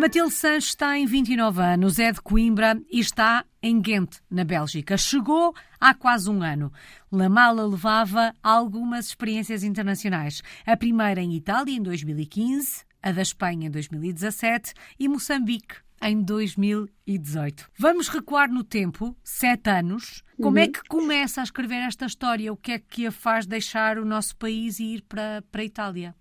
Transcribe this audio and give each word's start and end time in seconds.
Matilde 0.00 0.32
Sanches 0.32 0.74
tem 0.74 1.04
29 1.04 1.60
anos, 1.60 1.98
é 1.98 2.10
de 2.10 2.22
Coimbra 2.22 2.80
e 2.90 3.00
está 3.00 3.44
em 3.62 3.78
Ghent, 3.78 4.16
na 4.30 4.44
Bélgica. 4.44 4.96
Chegou 4.96 5.54
há 5.78 5.92
quase 5.92 6.30
um 6.30 6.42
ano. 6.42 6.72
Lamala 7.12 7.66
levava 7.66 8.34
algumas 8.42 9.08
experiências 9.08 9.62
internacionais. 9.62 10.40
A 10.64 10.74
primeira 10.74 11.20
em 11.20 11.34
Itália, 11.34 11.76
em 11.76 11.82
2015, 11.82 12.82
a 13.02 13.12
da 13.12 13.20
Espanha, 13.20 13.66
em 13.66 13.70
2017 13.70 14.72
e 14.98 15.06
Moçambique, 15.06 15.74
em 16.02 16.22
2018. 16.22 17.68
Vamos 17.78 18.08
recuar 18.08 18.50
no 18.50 18.64
tempo, 18.64 19.14
sete 19.22 19.68
anos. 19.68 20.24
Como 20.40 20.56
é 20.56 20.62
uhum. 20.62 20.66
é 20.66 20.72
que 20.72 20.82
começa 20.88 21.42
a 21.42 21.44
escrever 21.44 21.82
esta 21.82 22.06
história? 22.06 22.50
O 22.50 22.56
que 22.56 22.72
é 22.72 22.78
que 22.78 23.06
a 23.06 23.12
faz 23.12 23.44
deixar 23.44 23.98
o 23.98 24.06
nosso 24.06 24.34
país 24.38 24.80
e 24.80 24.94
ir 24.94 25.02
para, 25.02 25.44
para 25.52 25.60
a 25.60 25.64
Itália? 25.66 26.14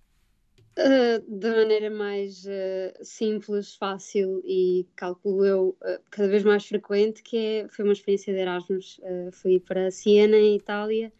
Uh, 0.79 1.39
da 1.39 1.51
maneira 1.57 1.89
mais 1.89 2.45
uh, 2.45 3.03
simples, 3.03 3.75
fácil 3.75 4.41
e 4.45 4.87
calculo 4.95 5.45
eu 5.45 5.77
uh, 5.81 5.99
cada 6.09 6.29
vez 6.29 6.41
mais 6.41 6.65
frequente, 6.65 7.21
que 7.21 7.35
é, 7.35 7.67
foi 7.67 7.83
uma 7.83 7.91
experiência 7.91 8.33
de 8.33 8.39
Erasmus. 8.39 9.01
fui 9.33 9.59
para 9.59 9.91
Siena, 9.91 10.37
em 10.37 10.55
Itália, 10.55 11.11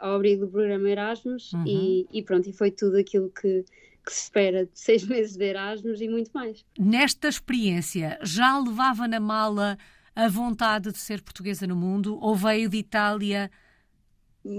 ao 0.00 0.14
abrigo 0.14 0.46
do 0.46 0.52
programa 0.52 0.88
Erasmus 0.88 1.52
uhum. 1.54 1.64
e, 1.66 2.06
e, 2.12 2.22
pronto, 2.22 2.48
e 2.48 2.52
foi 2.52 2.70
tudo 2.70 2.96
aquilo 2.96 3.30
que, 3.30 3.64
que 4.06 4.12
se 4.12 4.24
espera 4.24 4.64
de 4.64 4.70
seis 4.78 5.04
meses 5.04 5.36
de 5.36 5.44
Erasmus 5.44 6.00
e 6.00 6.08
muito 6.08 6.30
mais. 6.32 6.64
Nesta 6.78 7.26
experiência, 7.26 8.16
já 8.22 8.56
levava 8.60 9.08
na 9.08 9.18
mala 9.18 9.76
a 10.14 10.28
vontade 10.28 10.92
de 10.92 10.98
ser 10.98 11.20
portuguesa 11.20 11.66
no 11.66 11.74
mundo 11.74 12.16
ou 12.20 12.36
veio 12.36 12.68
de 12.68 12.76
Itália 12.76 13.50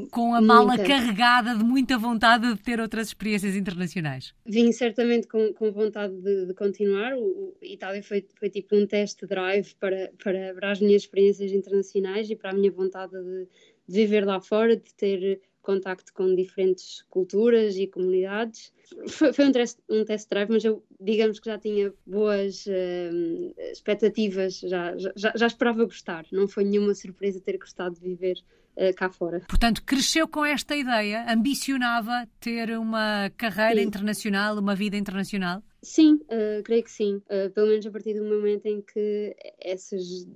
com 0.09 0.33
a 0.33 0.41
mala 0.41 0.72
Nunca. 0.72 0.83
carregada 0.83 1.55
de 1.55 1.64
muita 1.64 1.97
vontade 1.97 2.52
de 2.53 2.59
ter 2.61 2.80
outras 2.80 3.08
experiências 3.08 3.55
internacionais? 3.55 4.33
Vim 4.45 4.72
certamente 4.72 5.28
com, 5.28 5.53
com 5.53 5.72
vontade 5.72 6.14
de, 6.22 6.47
de 6.47 6.53
continuar. 6.53 7.14
O, 7.16 7.22
o, 7.22 7.58
Itália 7.61 8.02
foi, 8.02 8.25
foi 8.39 8.50
tipo 8.50 8.75
um 8.75 8.88
test 8.88 9.23
drive 9.25 9.75
para, 9.75 10.11
para, 10.22 10.53
para 10.56 10.72
as 10.72 10.80
minhas 10.80 11.03
experiências 11.03 11.52
internacionais 11.52 12.30
e 12.30 12.36
para 12.36 12.50
a 12.50 12.53
minha 12.53 12.72
vontade 12.72 13.11
de, 13.11 13.47
de 13.88 13.94
viver 13.94 14.25
lá 14.25 14.41
fora, 14.41 14.75
de 14.75 14.94
ter 14.95 15.41
contacto 15.66 16.13
com 16.13 16.33
diferentes 16.35 17.03
culturas 17.09 17.75
e 17.75 17.88
comunidades. 17.88 18.71
Foi, 19.08 19.33
foi 19.33 19.45
um, 19.45 19.52
test, 19.52 19.80
um 19.89 20.05
test 20.05 20.30
drive, 20.30 20.49
mas 20.52 20.63
eu 20.63 20.83
digamos 21.02 21.39
que 21.39 21.49
já 21.49 21.57
tinha 21.57 21.91
boas 22.05 22.66
uh, 22.67 23.61
expectativas, 23.72 24.59
já, 24.59 24.95
já, 24.97 25.33
já 25.35 25.47
esperava 25.47 25.83
gostar. 25.83 26.25
Não 26.31 26.47
foi 26.47 26.63
nenhuma 26.63 26.94
surpresa 26.94 27.41
ter 27.41 27.57
gostado 27.57 27.95
de 27.95 28.02
viver 28.02 28.38
uh, 28.77 28.94
cá 28.95 29.09
fora. 29.09 29.41
Portanto, 29.47 29.83
cresceu 29.83 30.27
com 30.27 30.45
esta 30.45 30.75
ideia, 30.75 31.25
ambicionava 31.27 32.27
ter 32.39 32.77
uma 32.77 33.31
carreira 33.35 33.81
sim. 33.81 33.88
internacional, 33.88 34.57
uma 34.59 34.75
vida 34.75 34.95
internacional? 34.95 35.63
Sim, 35.81 36.16
uh, 36.25 36.63
creio 36.63 36.83
que 36.83 36.91
sim. 36.91 37.22
Uh, 37.25 37.50
pelo 37.52 37.67
menos 37.67 37.85
a 37.85 37.91
partir 37.91 38.13
do 38.13 38.23
momento 38.23 38.66
em 38.67 38.81
que 38.81 39.35
essas 39.59 40.27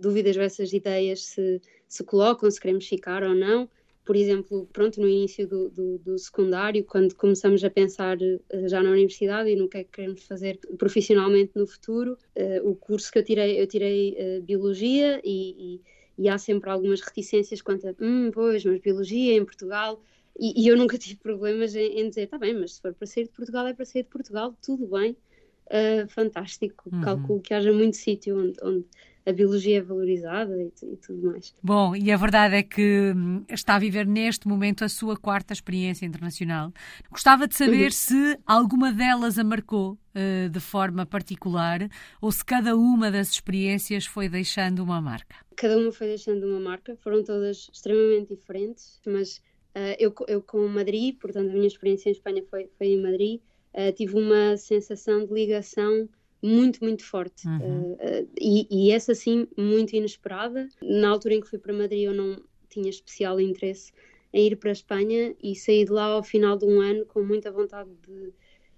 dúvidas 0.00 0.36
ou 0.36 0.42
essas 0.42 0.72
ideias 0.72 1.24
se, 1.26 1.60
se 1.86 2.04
colocam, 2.04 2.50
se 2.50 2.60
queremos 2.60 2.86
ficar 2.86 3.22
ou 3.22 3.34
não. 3.34 3.68
Por 4.08 4.16
exemplo, 4.16 4.66
pronto, 4.72 4.98
no 4.98 5.06
início 5.06 5.46
do, 5.46 5.68
do, 5.68 5.98
do 5.98 6.18
secundário, 6.18 6.82
quando 6.82 7.14
começamos 7.14 7.62
a 7.62 7.68
pensar 7.68 8.16
já 8.66 8.82
na 8.82 8.90
universidade 8.90 9.50
e 9.50 9.54
no 9.54 9.68
que 9.68 9.76
é 9.76 9.84
que 9.84 9.90
queremos 9.90 10.22
fazer 10.24 10.58
profissionalmente 10.78 11.52
no 11.54 11.66
futuro, 11.66 12.16
o 12.62 12.74
curso 12.74 13.12
que 13.12 13.18
eu 13.18 13.22
tirei, 13.22 13.60
eu 13.60 13.66
tirei 13.66 14.40
Biologia 14.40 15.20
e, 15.22 15.74
e 15.74 15.80
e 16.18 16.28
há 16.28 16.36
sempre 16.36 16.68
algumas 16.68 17.00
reticências 17.00 17.62
quanto 17.62 17.86
a, 17.86 17.94
hum, 18.00 18.30
pois, 18.32 18.64
mas 18.64 18.80
biologia 18.80 19.36
em 19.36 19.44
Portugal. 19.44 20.02
E, 20.38 20.64
e 20.64 20.68
eu 20.68 20.76
nunca 20.76 20.98
tive 20.98 21.16
problemas 21.16 21.76
em, 21.76 22.00
em 22.00 22.08
dizer, 22.08 22.22
está 22.22 22.36
bem, 22.36 22.54
mas 22.54 22.74
se 22.74 22.82
for 22.82 22.92
para 22.92 23.06
sair 23.06 23.24
de 23.24 23.30
Portugal, 23.30 23.66
é 23.68 23.72
para 23.72 23.84
sair 23.84 24.02
de 24.02 24.08
Portugal, 24.08 24.54
tudo 24.60 24.88
bem, 24.88 25.16
uh, 25.66 26.08
fantástico. 26.08 26.90
Uhum. 26.92 27.00
Calculo 27.00 27.40
que 27.40 27.54
haja 27.54 27.72
muito 27.72 27.96
sítio 27.96 28.36
onde, 28.36 28.58
onde 28.62 28.84
a 29.28 29.32
biologia 29.32 29.78
é 29.78 29.82
valorizada 29.82 30.56
e, 30.56 30.72
e, 30.86 30.96
tudo 30.96 31.30
mais. 31.30 31.54
Bom, 31.62 31.94
e 31.94 32.10
a 32.10 32.16
verdade 32.16 32.56
é 32.56 32.62
que 32.62 33.12
hum, 33.14 33.44
está 33.50 33.74
a 33.74 33.78
viver 33.78 34.06
neste 34.06 34.48
momento 34.48 34.84
a 34.84 34.88
sua 34.88 35.18
quarta 35.18 35.52
experiência 35.52 36.06
internacional. 36.06 36.72
Gostava 37.10 37.46
de 37.46 37.54
saber 37.54 37.84
uhum. 37.84 37.90
se 37.90 38.38
alguma 38.46 38.90
delas 38.90 39.38
a 39.38 39.44
marcou 39.44 39.92
uh, 39.92 40.48
de 40.48 40.60
forma 40.60 41.04
particular 41.04 41.88
ou 42.22 42.32
se 42.32 42.42
cada 42.42 42.74
uma 42.74 43.10
das 43.10 43.28
experiências 43.28 44.06
foi 44.06 44.30
deixando 44.30 44.82
uma 44.82 45.00
marca. 45.00 45.36
Cada 45.56 45.76
uma 45.76 45.92
foi 45.92 46.06
deixando 46.06 46.46
uma 46.46 46.60
marca, 46.60 46.96
foram 46.96 47.22
todas 47.22 47.68
extremamente 47.70 48.34
diferentes, 48.34 48.98
mas 49.06 49.36
uh, 49.76 49.94
eu, 49.98 50.14
eu 50.26 50.40
com 50.40 50.66
Madrid, 50.68 51.18
portanto 51.20 51.50
a 51.50 51.52
minha 51.52 51.66
experiência 51.66 52.08
em 52.08 52.12
Espanha 52.12 52.42
foi, 52.48 52.70
foi 52.78 52.86
em 52.86 53.02
Madrid, 53.02 53.40
uh, 53.74 53.92
tive 53.92 54.14
uma 54.14 54.56
sensação 54.56 55.26
de 55.26 55.34
ligação 55.34 56.08
muito, 56.42 56.82
muito 56.82 57.04
forte. 57.04 57.46
Uhum. 57.46 57.92
Uh, 57.92 58.28
e, 58.40 58.66
e, 58.70 58.90
essa, 58.90 59.14
sim, 59.14 59.46
muito 59.56 59.94
inesperada. 59.94 60.68
Na 60.82 61.10
altura 61.10 61.34
em 61.34 61.40
que 61.40 61.48
fui 61.48 61.58
para 61.58 61.72
Madrid, 61.72 62.04
eu 62.04 62.14
não 62.14 62.40
tinha 62.68 62.88
especial 62.88 63.40
interesse 63.40 63.92
em 64.32 64.46
ir 64.46 64.56
para 64.56 64.70
a 64.70 64.72
Espanha 64.72 65.34
e 65.42 65.54
saí 65.56 65.84
de 65.84 65.92
lá 65.92 66.04
ao 66.04 66.22
final 66.22 66.56
de 66.56 66.64
um 66.64 66.80
ano 66.80 67.06
com 67.06 67.22
muita 67.22 67.50
vontade 67.50 67.90
de, 68.06 68.32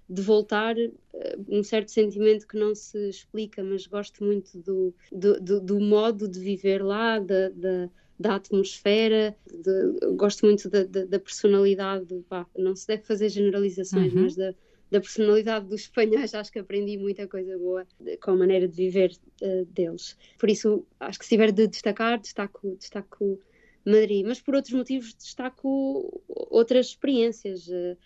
de 0.09 0.21
voltar. 0.21 0.75
Uh, 0.77 1.45
um 1.49 1.63
certo 1.63 1.91
sentimento 1.91 2.47
que 2.47 2.57
não 2.57 2.73
se 2.73 3.09
explica, 3.09 3.63
mas 3.63 3.85
gosto 3.87 4.23
muito 4.23 4.57
do, 4.57 4.93
do, 5.11 5.39
do, 5.39 5.61
do 5.61 5.79
modo 5.79 6.27
de 6.27 6.39
viver 6.39 6.83
lá, 6.83 7.19
da, 7.19 7.49
da 7.49 7.89
da 8.21 8.35
atmosfera, 8.35 9.35
de, 9.51 10.15
gosto 10.15 10.45
muito 10.45 10.69
da, 10.69 10.83
da, 10.83 11.05
da 11.05 11.19
personalidade, 11.19 12.23
pá, 12.29 12.45
não 12.55 12.75
se 12.75 12.85
deve 12.87 13.03
fazer 13.03 13.29
generalizações, 13.29 14.13
uhum. 14.13 14.21
mas 14.21 14.35
da, 14.35 14.53
da 14.91 14.99
personalidade 14.99 15.67
dos 15.67 15.81
espanhóis, 15.81 16.35
acho 16.35 16.51
que 16.51 16.59
aprendi 16.59 16.97
muita 16.97 17.25
coisa 17.25 17.57
boa 17.57 17.87
com 18.21 18.31
a 18.31 18.35
maneira 18.35 18.67
de 18.67 18.75
viver 18.75 19.11
uh, 19.41 19.65
deles. 19.65 20.17
Por 20.37 20.49
isso, 20.49 20.85
acho 20.99 21.17
que 21.17 21.25
se 21.25 21.29
tiver 21.29 21.51
de 21.51 21.65
destacar, 21.67 22.19
destaco, 22.19 22.75
destaco 22.75 23.39
Madrid, 23.85 24.25
mas 24.25 24.41
por 24.41 24.53
outros 24.53 24.73
motivos 24.73 25.13
destaco 25.13 26.21
outras 26.27 26.87
experiências. 26.87 27.67
Uh, 27.67 27.97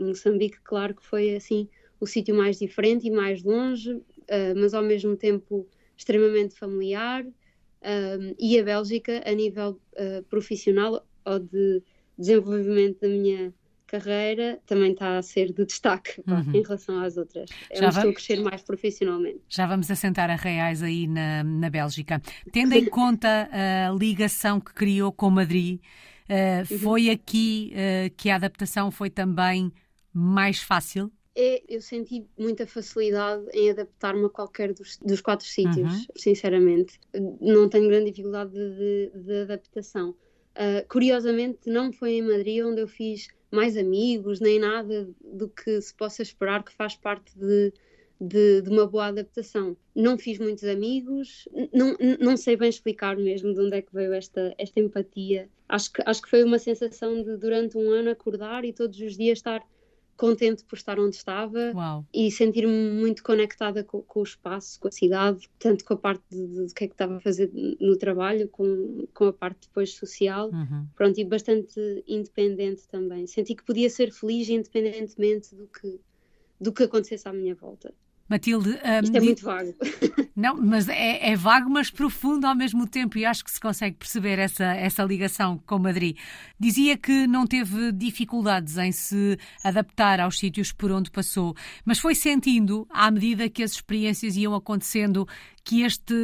Moçambique, 0.00 0.58
claro 0.62 0.94
que 0.94 1.04
foi 1.04 1.34
assim 1.34 1.68
o 1.98 2.06
sítio 2.06 2.34
mais 2.34 2.58
diferente 2.58 3.06
e 3.06 3.10
mais 3.10 3.42
longe, 3.42 3.92
uh, 3.92 4.02
mas 4.54 4.74
ao 4.74 4.82
mesmo 4.82 5.16
tempo 5.16 5.66
extremamente 5.96 6.54
familiar. 6.54 7.26
e 8.38 8.58
a 8.58 8.62
Bélgica, 8.62 9.22
a 9.24 9.32
nível 9.32 9.80
profissional 10.28 11.06
ou 11.24 11.38
de 11.38 11.82
desenvolvimento 12.18 13.00
da 13.00 13.08
minha 13.08 13.54
carreira 13.86 14.60
também 14.66 14.92
está 14.92 15.18
a 15.18 15.22
ser 15.22 15.52
de 15.52 15.64
destaque 15.64 16.22
uhum. 16.26 16.52
em 16.52 16.62
relação 16.62 17.00
às 17.00 17.16
outras. 17.16 17.48
Eu 17.70 17.80
Já 17.80 17.88
estou 17.88 18.02
vamos... 18.02 18.16
a 18.16 18.20
crescer 18.20 18.40
mais 18.42 18.62
profissionalmente. 18.62 19.40
Já 19.48 19.66
vamos 19.66 19.90
assentar 19.90 20.30
a 20.30 20.36
reais 20.36 20.82
aí 20.82 21.06
na, 21.06 21.44
na 21.44 21.70
Bélgica. 21.70 22.20
Tendo 22.52 22.74
em 22.74 22.84
conta 22.90 23.48
a 23.52 23.92
ligação 23.92 24.60
que 24.60 24.72
criou 24.74 25.12
com 25.12 25.30
Madrid, 25.30 25.80
uh, 25.80 26.78
foi 26.78 27.10
aqui 27.10 27.72
uh, 27.72 28.14
que 28.16 28.30
a 28.30 28.36
adaptação 28.36 28.90
foi 28.90 29.10
também 29.10 29.72
mais 30.12 30.60
fácil? 30.60 31.10
É, 31.38 31.62
eu 31.68 31.82
senti 31.82 32.26
muita 32.38 32.66
facilidade 32.66 33.44
em 33.52 33.70
adaptar-me 33.70 34.24
a 34.24 34.30
qualquer 34.30 34.72
dos, 34.72 34.96
dos 34.96 35.20
quatro 35.20 35.46
sítios, 35.46 35.92
uhum. 35.92 36.06
sinceramente. 36.16 36.98
Não 37.42 37.68
tenho 37.68 37.88
grande 37.88 38.10
dificuldade 38.10 38.52
de, 38.52 39.10
de, 39.14 39.22
de 39.22 39.42
adaptação. 39.42 40.10
Uh, 40.56 40.88
curiosamente, 40.88 41.58
não 41.66 41.92
foi 41.92 42.12
em 42.14 42.22
Madrid 42.22 42.64
onde 42.64 42.80
eu 42.80 42.88
fiz 42.88 43.28
mais 43.50 43.76
amigos, 43.76 44.40
nem 44.40 44.58
nada 44.58 45.08
do 45.22 45.48
que 45.48 45.80
se 45.80 45.94
possa 45.94 46.22
esperar 46.22 46.64
que 46.64 46.72
faz 46.72 46.94
parte 46.94 47.36
de, 47.38 47.72
de, 48.20 48.62
de, 48.62 48.70
uma 48.70 48.86
boa 48.86 49.06
adaptação. 49.06 49.76
Não 49.94 50.18
fiz 50.18 50.38
muitos 50.38 50.64
amigos, 50.64 51.48
não, 51.72 51.96
não 52.20 52.36
sei 52.36 52.56
bem 52.56 52.68
explicar 52.68 53.16
mesmo 53.16 53.54
de 53.54 53.60
onde 53.60 53.76
é 53.76 53.82
que 53.82 53.94
veio 53.94 54.12
esta, 54.12 54.54
esta 54.58 54.80
empatia. 54.80 55.48
Acho 55.68 55.92
que, 55.92 56.02
acho 56.04 56.22
que 56.22 56.30
foi 56.30 56.44
uma 56.44 56.58
sensação 56.58 57.22
de 57.22 57.36
durante 57.36 57.76
um 57.76 57.90
ano 57.90 58.10
acordar 58.10 58.64
e 58.64 58.72
todos 58.72 58.98
os 59.00 59.16
dias 59.16 59.38
estar 59.38 59.62
contente 60.16 60.64
por 60.64 60.76
estar 60.76 60.98
onde 60.98 61.16
estava 61.16 61.72
Uau. 61.74 62.06
e 62.12 62.30
sentir-me 62.30 62.90
muito 62.90 63.22
conectada 63.22 63.84
com, 63.84 64.02
com, 64.02 64.20
o 64.20 64.22
espaço, 64.22 64.80
com 64.80 64.88
a 64.88 64.90
cidade, 64.90 65.48
tanto 65.58 65.84
com 65.84 65.94
a 65.94 65.96
parte 65.96 66.22
do 66.30 66.66
que 66.74 66.84
é 66.84 66.86
que 66.88 66.94
estava 66.94 67.16
a 67.16 67.20
fazer 67.20 67.50
no 67.80 67.96
trabalho, 67.96 68.48
com, 68.48 69.06
com 69.12 69.24
a 69.26 69.32
parte 69.32 69.68
depois 69.68 69.92
social, 69.94 70.50
uhum. 70.50 70.86
pronto, 70.94 71.18
e 71.20 71.24
bastante 71.24 71.80
independente 72.06 72.88
também. 72.88 73.26
Senti 73.26 73.54
que 73.54 73.64
podia 73.64 73.90
ser 73.90 74.10
feliz 74.12 74.48
independentemente 74.48 75.54
do 75.54 75.66
que, 75.66 76.00
do 76.60 76.72
que 76.72 76.84
acontecesse 76.84 77.28
à 77.28 77.32
minha 77.32 77.54
volta. 77.54 77.92
Matilde. 78.28 78.70
Um, 78.70 79.04
Isto 79.04 79.16
é 79.16 79.20
muito 79.20 79.44
vago. 79.44 79.74
Não, 80.36 80.54
mas 80.60 80.86
é, 80.88 81.30
é, 81.30 81.34
vago, 81.36 81.70
mas 81.70 81.90
profundo 81.90 82.46
ao 82.46 82.54
mesmo 82.54 82.86
tempo, 82.86 83.16
e 83.16 83.24
acho 83.24 83.42
que 83.42 83.50
se 83.50 83.58
consegue 83.58 83.96
perceber 83.96 84.38
essa, 84.38 84.64
essa 84.64 85.02
ligação 85.02 85.58
com 85.66 85.78
Madrid. 85.78 86.18
Dizia 86.60 86.94
que 86.98 87.26
não 87.26 87.46
teve 87.46 87.90
dificuldades 87.90 88.76
em 88.76 88.92
se 88.92 89.38
adaptar 89.64 90.20
aos 90.20 90.38
sítios 90.38 90.72
por 90.72 90.92
onde 90.92 91.10
passou, 91.10 91.54
mas 91.86 91.98
foi 91.98 92.14
sentindo, 92.14 92.86
à 92.90 93.10
medida 93.10 93.48
que 93.48 93.62
as 93.62 93.72
experiências 93.72 94.36
iam 94.36 94.54
acontecendo, 94.54 95.26
que 95.64 95.82
este 95.82 96.14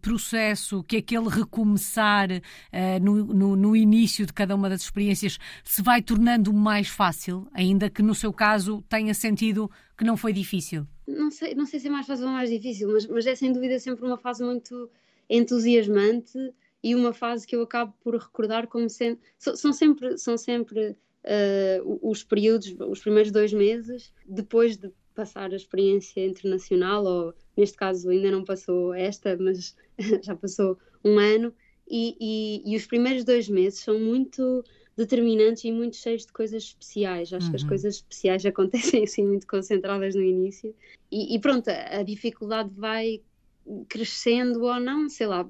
processo, 0.00 0.82
que 0.84 0.96
aquele 0.96 1.28
recomeçar 1.28 2.30
uh, 2.30 3.04
no, 3.04 3.24
no, 3.26 3.56
no, 3.56 3.76
início 3.76 4.24
de 4.24 4.32
cada 4.32 4.54
uma 4.54 4.68
das 4.68 4.80
experiências 4.82 5.38
se 5.62 5.82
vai 5.82 6.00
tornando 6.00 6.52
mais 6.54 6.88
fácil, 6.88 7.46
ainda 7.52 7.90
que 7.90 8.02
no 8.02 8.14
seu 8.14 8.32
caso 8.32 8.82
tenha 8.88 9.12
sentido 9.12 9.70
que 9.96 10.04
não 10.04 10.16
foi 10.16 10.32
difícil. 10.32 10.86
Não 11.06 11.30
sei, 11.30 11.54
não 11.54 11.66
sei 11.66 11.80
se 11.80 11.88
é 11.88 11.90
mais 11.90 12.06
fácil 12.06 12.26
ou 12.26 12.32
mais 12.32 12.50
difícil, 12.50 12.90
mas, 12.90 13.06
mas 13.06 13.26
é 13.26 13.34
sem 13.34 13.52
dúvida 13.52 13.78
sempre 13.78 14.04
uma 14.06 14.16
fase 14.16 14.44
muito 14.44 14.90
entusiasmante 15.28 16.38
e 16.82 16.94
uma 16.94 17.12
fase 17.12 17.46
que 17.46 17.56
eu 17.56 17.62
acabo 17.62 17.94
por 18.02 18.14
recordar 18.14 18.66
como 18.66 18.88
sendo. 18.88 19.18
São 19.38 19.72
sempre, 19.72 20.18
são 20.18 20.36
sempre 20.36 20.90
uh, 21.24 21.98
os 22.10 22.22
períodos, 22.22 22.74
os 22.78 23.00
primeiros 23.00 23.30
dois 23.30 23.52
meses, 23.52 24.12
depois 24.26 24.76
de 24.76 24.90
passar 25.14 25.52
a 25.52 25.56
experiência 25.56 26.26
internacional, 26.26 27.04
ou 27.04 27.34
neste 27.56 27.76
caso 27.76 28.10
ainda 28.10 28.30
não 28.30 28.44
passou 28.44 28.94
esta, 28.94 29.36
mas 29.36 29.76
já 30.22 30.34
passou 30.34 30.78
um 31.04 31.18
ano, 31.18 31.54
e, 31.88 32.16
e, 32.20 32.72
e, 32.72 32.76
os 32.76 32.86
primeiros 32.86 33.24
dois 33.24 33.48
meses 33.48 33.80
são 33.80 33.98
muito 33.98 34.64
determinantes 34.96 35.64
e 35.64 35.72
muito 35.72 35.96
cheios 35.96 36.26
de 36.26 36.32
coisas 36.32 36.64
especiais. 36.64 37.32
Acho 37.32 37.46
uhum. 37.46 37.50
que 37.50 37.56
as 37.56 37.62
uhum. 37.62 37.68
coisas 37.68 37.94
especiais 37.96 38.44
acontecem 38.46 39.04
assim 39.04 39.26
muito 39.26 39.46
concentradas 39.46 40.14
no 40.14 40.22
início. 40.22 40.74
E, 41.10 41.34
e 41.34 41.40
pronto, 41.40 41.68
a, 41.68 41.98
a, 41.98 42.02
dificuldade 42.02 42.70
vai 42.74 43.20
crescendo 43.88 44.62
ou 44.64 44.80
não, 44.80 45.08
sei 45.08 45.26
lá. 45.26 45.48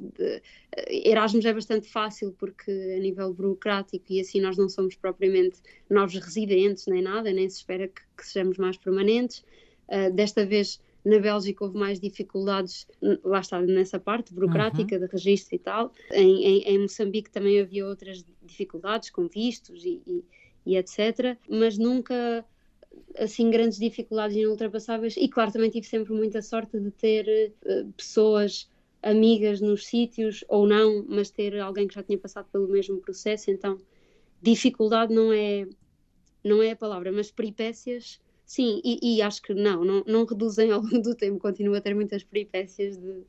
Erasmus 0.89 1.45
é 1.45 1.55
bastante 1.55 1.89
fácil 1.89 2.35
porque 2.39 2.71
a 2.71 3.01
nível 3.01 3.33
burocrático 3.33 4.05
e 4.11 4.21
assim 4.21 4.41
nós 4.41 4.57
não 4.57 4.69
somos 4.69 4.95
propriamente 4.95 5.59
novos 5.89 6.15
residentes 6.15 6.87
nem 6.87 7.03
nada, 7.03 7.33
nem 7.33 7.49
se 7.49 7.59
espera 7.59 7.89
que, 7.89 8.03
que 8.17 8.27
sejamos 8.27 8.59
mais 8.59 8.77
permanentes. 8.77 9.43
Uh, 9.89 10.13
desta 10.13 10.45
vez 10.45 10.79
na 11.05 11.19
Bélgica 11.19 11.65
houve 11.65 11.77
mais 11.77 11.99
dificuldades, 11.99 12.87
lá 13.25 13.41
está, 13.41 13.61
nessa 13.61 13.99
parte 13.99 14.33
burocrática, 14.33 14.97
uhum. 14.97 15.07
de 15.07 15.13
registro 15.13 15.57
e 15.57 15.59
tal. 15.59 15.93
Em, 16.13 16.45
em, 16.45 16.63
em, 16.63 16.79
Moçambique 16.79 17.31
também 17.31 17.61
havia 17.61 17.87
outras 17.87 18.25
dificuldades, 18.45 19.11
com 19.11 19.27
vistos 19.27 19.85
e, 19.85 20.03
e, 20.07 20.25
e 20.67 20.77
etc. 20.77 21.37
Mas 21.49 21.79
nunca 21.79 22.45
assim 23.19 23.51
grandes 23.51 23.79
dificuldades 23.79 24.37
inultrapassáveis 24.37 25.17
e 25.17 25.29
claro 25.29 25.53
também 25.53 25.71
tive 25.71 25.87
sempre 25.87 26.13
muita 26.13 26.43
sorte 26.43 26.79
de 26.79 26.91
ter 26.91 27.55
uh, 27.65 27.93
pessoas 27.93 28.69
amigas 29.03 29.61
nos 29.61 29.87
sítios 29.87 30.45
ou 30.49 30.67
não 30.67 31.05
mas 31.09 31.31
ter 31.31 31.59
alguém 31.59 31.89
que 31.89 31.95
já 31.95 32.03
tinha 32.03 32.19
passado 32.19 32.49
pelo 32.51 32.69
mesmo 32.69 32.99
processo 32.99 33.51
então 33.51 33.79
dificuldade 34.41 35.15
não 35.15 35.33
é 35.33 35.67
não 36.45 36.63
é 36.63 36.73
a 36.73 36.77
palavra 36.77 37.13
mas 37.13 37.31
peripécias 37.31 38.21
sim 38.45 38.81
e, 38.85 39.17
e 39.17 39.23
acho 39.23 39.43
que 39.43 39.55
não, 39.55 39.85
não 39.85 40.05
não 40.07 40.25
reduzem 40.25 40.71
ao 40.71 40.81
longo 40.81 41.01
do 41.01 41.15
tempo 41.15 41.39
continuo 41.39 41.75
a 41.75 41.81
ter 41.81 41.95
muitas 41.95 42.23
peripécias 42.23 42.97
de 42.97 43.25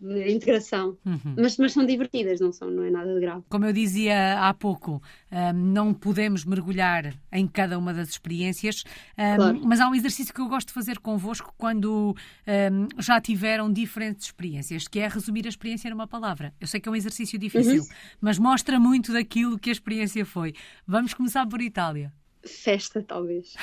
de 0.00 0.32
integração, 0.32 0.96
uhum. 1.04 1.34
mas, 1.36 1.58
mas 1.58 1.72
são 1.72 1.84
divertidas, 1.84 2.40
não 2.40 2.52
são, 2.52 2.70
não 2.70 2.82
é 2.82 2.90
nada 2.90 3.12
de 3.12 3.20
grave. 3.20 3.44
Como 3.48 3.66
eu 3.66 3.72
dizia 3.72 4.40
há 4.40 4.54
pouco, 4.54 5.02
um, 5.30 5.52
não 5.52 5.92
podemos 5.92 6.44
mergulhar 6.44 7.14
em 7.30 7.46
cada 7.46 7.78
uma 7.78 7.92
das 7.92 8.08
experiências, 8.08 8.82
um, 9.18 9.36
claro. 9.36 9.60
mas 9.62 9.78
há 9.78 9.88
um 9.88 9.94
exercício 9.94 10.32
que 10.32 10.40
eu 10.40 10.48
gosto 10.48 10.68
de 10.68 10.74
fazer 10.74 10.98
convosco 10.98 11.54
quando 11.58 12.16
um, 12.46 13.00
já 13.00 13.20
tiveram 13.20 13.70
diferentes 13.70 14.26
experiências, 14.26 14.88
que 14.88 14.98
é 14.98 15.06
resumir 15.06 15.44
a 15.44 15.50
experiência 15.50 15.90
numa 15.90 16.06
palavra. 16.06 16.54
Eu 16.58 16.66
sei 16.66 16.80
que 16.80 16.88
é 16.88 16.92
um 16.92 16.96
exercício 16.96 17.38
difícil, 17.38 17.82
uhum. 17.82 17.88
mas 18.20 18.38
mostra 18.38 18.80
muito 18.80 19.12
daquilo 19.12 19.58
que 19.58 19.68
a 19.68 19.72
experiência 19.72 20.24
foi. 20.24 20.54
Vamos 20.86 21.12
começar 21.12 21.46
por 21.46 21.60
Itália. 21.60 22.10
Festa, 22.42 23.02
talvez. 23.02 23.54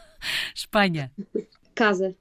Espanha. 0.54 1.10
Casa. 1.74 2.14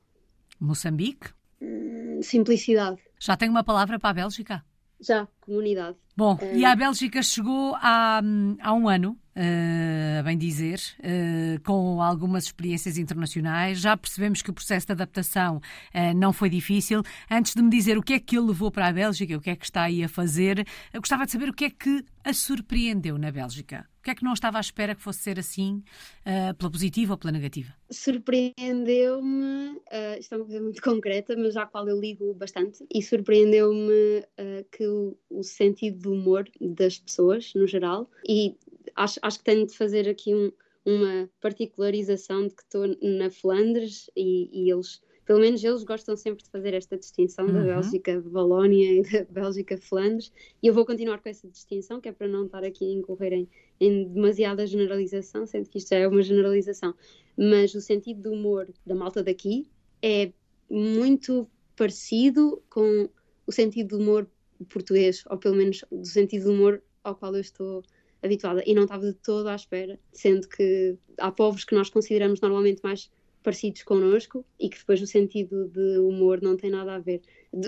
Moçambique. 0.59 1.31
Hum, 1.61 2.19
simplicidade. 2.21 3.06
Já 3.19 3.35
tem 3.35 3.49
uma 3.49 3.63
palavra 3.63 3.99
para 3.99 4.09
a 4.09 4.13
Bélgica? 4.13 4.63
Já, 4.99 5.27
comunidade. 5.47 5.95
Bom, 6.15 6.37
é... 6.41 6.57
e 6.57 6.65
a 6.65 6.75
Bélgica 6.75 7.23
chegou 7.23 7.73
há, 7.75 8.21
há 8.61 8.73
um 8.73 8.89
ano, 8.89 9.17
uh, 9.35 10.23
bem 10.23 10.37
dizer, 10.37 10.79
uh, 10.99 11.61
com 11.63 12.01
algumas 12.01 12.45
experiências 12.45 12.97
internacionais. 12.97 13.79
Já 13.79 13.95
percebemos 13.95 14.41
que 14.41 14.49
o 14.49 14.53
processo 14.53 14.87
de 14.87 14.91
adaptação 14.91 15.57
uh, 15.57 16.13
não 16.15 16.33
foi 16.33 16.49
difícil. 16.49 17.01
Antes 17.31 17.55
de 17.55 17.61
me 17.61 17.69
dizer 17.69 17.97
o 17.97 18.03
que 18.03 18.13
é 18.13 18.19
que 18.19 18.37
ele 18.37 18.47
levou 18.47 18.69
para 18.69 18.87
a 18.87 18.93
Bélgica, 18.93 19.37
o 19.37 19.41
que 19.41 19.49
é 19.49 19.55
que 19.55 19.65
está 19.65 19.83
aí 19.83 20.03
a 20.03 20.09
fazer, 20.09 20.67
eu 20.93 20.99
gostava 20.99 21.25
de 21.25 21.31
saber 21.31 21.49
o 21.49 21.53
que 21.53 21.65
é 21.65 21.69
que 21.69 22.03
a 22.23 22.33
surpreendeu 22.33 23.17
na 23.17 23.31
Bélgica 23.31 23.87
que 24.07 24.11
é 24.11 24.15
que 24.15 24.23
não 24.23 24.31
estava 24.31 24.57
à 24.57 24.61
espera 24.61 24.95
que 24.95 25.01
fosse 25.01 25.19
ser 25.19 25.37
assim, 25.37 25.83
uh, 26.21 26.55
pela 26.55 26.71
positiva 26.71 27.13
ou 27.13 27.17
pela 27.17 27.33
negativa? 27.33 27.73
Surpreendeu-me, 27.91 29.71
uh, 29.71 30.17
isto 30.17 30.33
é 30.33 30.37
uma 30.37 30.45
coisa 30.45 30.61
muito 30.61 30.79
concreta, 30.81 31.35
mas 31.35 31.57
à 31.57 31.65
qual 31.65 31.87
eu 31.89 31.99
ligo 31.99 32.33
bastante, 32.33 32.85
e 32.89 33.01
surpreendeu-me 33.01 34.19
uh, 34.19 34.65
que 34.71 34.87
o, 34.87 35.17
o, 35.39 35.43
sentido 35.43 35.99
do 35.99 36.13
humor 36.13 36.49
das 36.59 36.97
pessoas, 36.97 37.53
no 37.53 37.67
geral, 37.67 38.09
e 38.27 38.55
acho, 38.95 39.19
acho 39.21 39.39
que 39.39 39.45
tenho 39.45 39.65
de 39.65 39.75
fazer 39.75 40.07
aqui 40.07 40.33
um, 40.33 40.51
uma 40.85 41.29
particularização 41.41 42.47
de 42.47 42.55
que 42.55 42.63
estou 42.63 42.87
na 43.01 43.29
Flandres 43.29 44.09
e, 44.15 44.49
e 44.51 44.71
eles 44.71 45.01
pelo 45.27 45.41
menos 45.41 45.61
eles 45.61 45.83
gostam 45.83 46.15
sempre 46.15 46.41
de 46.41 46.49
fazer 46.49 46.73
esta 46.73 46.97
distinção 46.97 47.45
uhum. 47.45 47.53
da 47.53 47.63
Bélgica 47.63 48.21
Valónia 48.21 48.93
e 48.93 49.01
da 49.03 49.25
Bélgica 49.29 49.77
Flandres, 49.77 50.31
e 50.63 50.67
eu 50.67 50.73
vou 50.73 50.85
continuar 50.85 51.21
com 51.21 51.27
essa 51.27 51.49
distinção, 51.49 51.99
que 51.99 52.07
é 52.07 52.13
para 52.13 52.29
não 52.29 52.45
estar 52.45 52.63
aqui 52.63 52.85
a 52.85 52.93
incorrer 52.93 53.33
em, 53.33 53.49
em 53.77 54.07
demasiada 54.07 54.65
generalização, 54.65 55.45
sendo 55.45 55.69
que 55.69 55.79
isto 55.79 55.89
já 55.89 55.97
é 55.97 56.07
uma 56.07 56.21
generalização, 56.21 56.95
mas 57.37 57.75
o 57.75 57.81
sentido 57.81 58.21
do 58.21 58.31
humor 58.31 58.69
da 58.85 58.95
malta 58.95 59.21
daqui 59.21 59.67
é 60.01 60.31
muito 60.69 61.45
parecido 61.75 62.63
com 62.69 63.09
o 63.45 63.51
sentido 63.51 63.97
do 63.97 64.01
humor 64.01 64.29
português, 64.65 65.23
ou 65.29 65.37
pelo 65.37 65.55
menos 65.55 65.83
do 65.91 66.05
sentido 66.05 66.45
do 66.45 66.53
humor 66.53 66.81
ao 67.03 67.15
qual 67.15 67.33
eu 67.35 67.41
estou 67.41 67.83
habituada, 68.21 68.63
e 68.65 68.73
não 68.73 68.83
estava 68.83 69.05
de 69.05 69.13
todo 69.13 69.47
à 69.47 69.55
espera, 69.55 69.99
sendo 70.11 70.47
que 70.47 70.97
há 71.17 71.31
povos 71.31 71.63
que 71.63 71.75
nós 71.75 71.89
consideramos 71.89 72.41
normalmente 72.41 72.81
mais 72.83 73.09
parecidos 73.43 73.83
connosco 73.83 74.45
e 74.59 74.69
que 74.69 74.77
depois 74.77 75.01
o 75.01 75.07
sentido 75.07 75.69
de 75.69 75.99
humor 75.99 76.41
não 76.41 76.57
tem 76.57 76.69
nada 76.69 76.95
a 76.95 76.99
ver. 76.99 77.21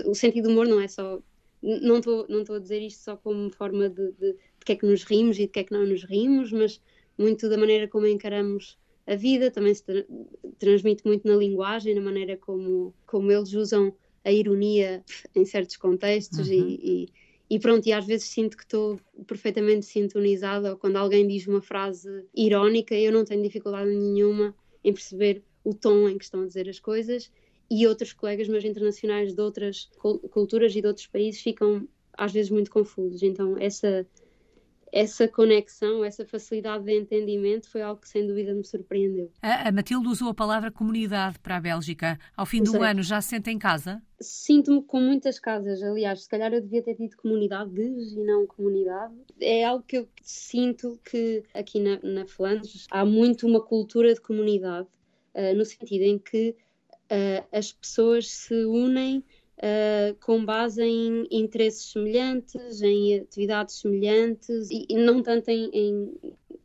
O 0.04 0.14
sentido 0.14 0.48
de 0.48 0.52
humor 0.52 0.66
não 0.66 0.80
é 0.80 0.88
só. 0.88 1.22
Não 1.62 1.98
estou 1.98 2.26
não 2.28 2.40
a 2.54 2.58
dizer 2.58 2.82
isto 2.82 3.02
só 3.02 3.16
como 3.16 3.50
forma 3.50 3.88
de, 3.88 4.12
de, 4.12 4.32
de 4.32 4.64
que 4.64 4.72
é 4.72 4.76
que 4.76 4.86
nos 4.86 5.04
rimos 5.04 5.38
e 5.38 5.42
de 5.42 5.48
que 5.48 5.60
é 5.60 5.64
que 5.64 5.72
não 5.72 5.86
nos 5.86 6.04
rimos, 6.04 6.52
mas 6.52 6.80
muito 7.16 7.48
da 7.48 7.56
maneira 7.56 7.86
como 7.86 8.06
encaramos 8.06 8.78
a 9.06 9.14
vida, 9.14 9.50
também 9.50 9.74
se 9.74 9.84
tra 9.84 10.04
transmite 10.58 11.04
muito 11.04 11.26
na 11.26 11.36
linguagem, 11.36 11.94
na 11.94 12.00
maneira 12.00 12.36
como, 12.36 12.94
como 13.06 13.30
eles 13.30 13.52
usam 13.54 13.94
a 14.24 14.32
ironia 14.32 15.04
em 15.34 15.44
certos 15.44 15.76
contextos 15.76 16.48
uhum. 16.48 16.54
e, 16.54 16.80
e, 16.82 17.08
e, 17.50 17.58
pronto, 17.58 17.86
e 17.86 17.92
às 17.92 18.06
vezes 18.06 18.28
sinto 18.28 18.56
que 18.56 18.62
estou 18.62 19.00
perfeitamente 19.26 19.86
sintonizada 19.86 20.72
ou 20.72 20.78
quando 20.78 20.96
alguém 20.96 21.26
diz 21.26 21.46
uma 21.46 21.60
frase 21.60 22.24
irónica, 22.34 22.94
eu 22.94 23.12
não 23.12 23.24
tenho 23.24 23.42
dificuldade 23.42 23.90
nenhuma 23.90 24.54
em 24.84 24.92
perceber 24.92 25.42
o 25.64 25.74
tom 25.74 26.08
em 26.08 26.16
que 26.16 26.24
estão 26.24 26.42
a 26.42 26.46
dizer 26.46 26.68
as 26.68 26.80
coisas 26.80 27.30
e 27.70 27.86
outros 27.86 28.12
colegas 28.12 28.48
meus 28.48 28.64
internacionais 28.64 29.34
de 29.34 29.40
outras 29.40 29.90
culturas 30.30 30.74
e 30.74 30.80
de 30.80 30.86
outros 30.86 31.06
países 31.06 31.40
ficam 31.40 31.86
às 32.12 32.32
vezes 32.32 32.50
muito 32.50 32.70
confusos. 32.70 33.22
Então 33.22 33.56
essa 33.58 34.06
essa 34.92 35.28
conexão, 35.28 36.04
essa 36.04 36.26
facilidade 36.26 36.84
de 36.84 36.92
entendimento 36.92 37.68
foi 37.70 37.82
algo 37.82 38.00
que 38.00 38.08
sem 38.08 38.26
dúvida 38.26 38.52
me 38.54 38.64
surpreendeu. 38.64 39.30
A, 39.40 39.70
Matilde 39.70 40.08
usou 40.08 40.28
a 40.28 40.34
palavra 40.34 40.70
comunidade 40.70 41.38
para 41.38 41.56
a 41.56 41.60
Bélgica. 41.60 42.18
Ao 42.36 42.44
fim 42.44 42.62
do 42.62 42.82
ano 42.82 43.02
já 43.02 43.20
se 43.20 43.30
sente 43.30 43.50
em 43.50 43.58
casa? 43.58 44.02
Sinto-me 44.20 44.82
com 44.82 45.00
muitas 45.00 45.38
casas. 45.38 45.82
Aliás, 45.82 46.22
se 46.22 46.28
calhar 46.28 46.52
eu 46.52 46.60
devia 46.60 46.82
ter 46.82 46.96
dito 46.96 47.16
comunidades 47.16 48.12
e 48.12 48.24
não 48.24 48.46
comunidade. 48.46 49.14
É 49.40 49.64
algo 49.64 49.84
que 49.86 49.98
eu 49.98 50.08
sinto 50.22 50.98
que 51.04 51.42
aqui 51.54 51.80
na, 51.80 51.98
na 52.02 52.26
Flandres 52.26 52.86
há 52.90 53.04
muito 53.04 53.46
uma 53.46 53.60
cultura 53.60 54.12
de 54.12 54.20
comunidade 54.20 54.88
uh, 55.34 55.56
no 55.56 55.64
sentido 55.64 56.02
em 56.02 56.18
que 56.18 56.56
uh, 57.10 57.46
as 57.52 57.72
pessoas 57.72 58.28
se 58.28 58.64
unem 58.64 59.24
uh, 59.60 60.14
com 60.20 60.44
base 60.44 60.82
em 60.82 61.26
interesses 61.30 61.92
semelhantes, 61.92 62.82
em 62.82 63.20
atividades 63.20 63.76
semelhantes 63.76 64.70
e, 64.70 64.86
e 64.88 64.96
não 64.96 65.22
tanto 65.22 65.48
em, 65.48 65.70
em, 65.72 66.12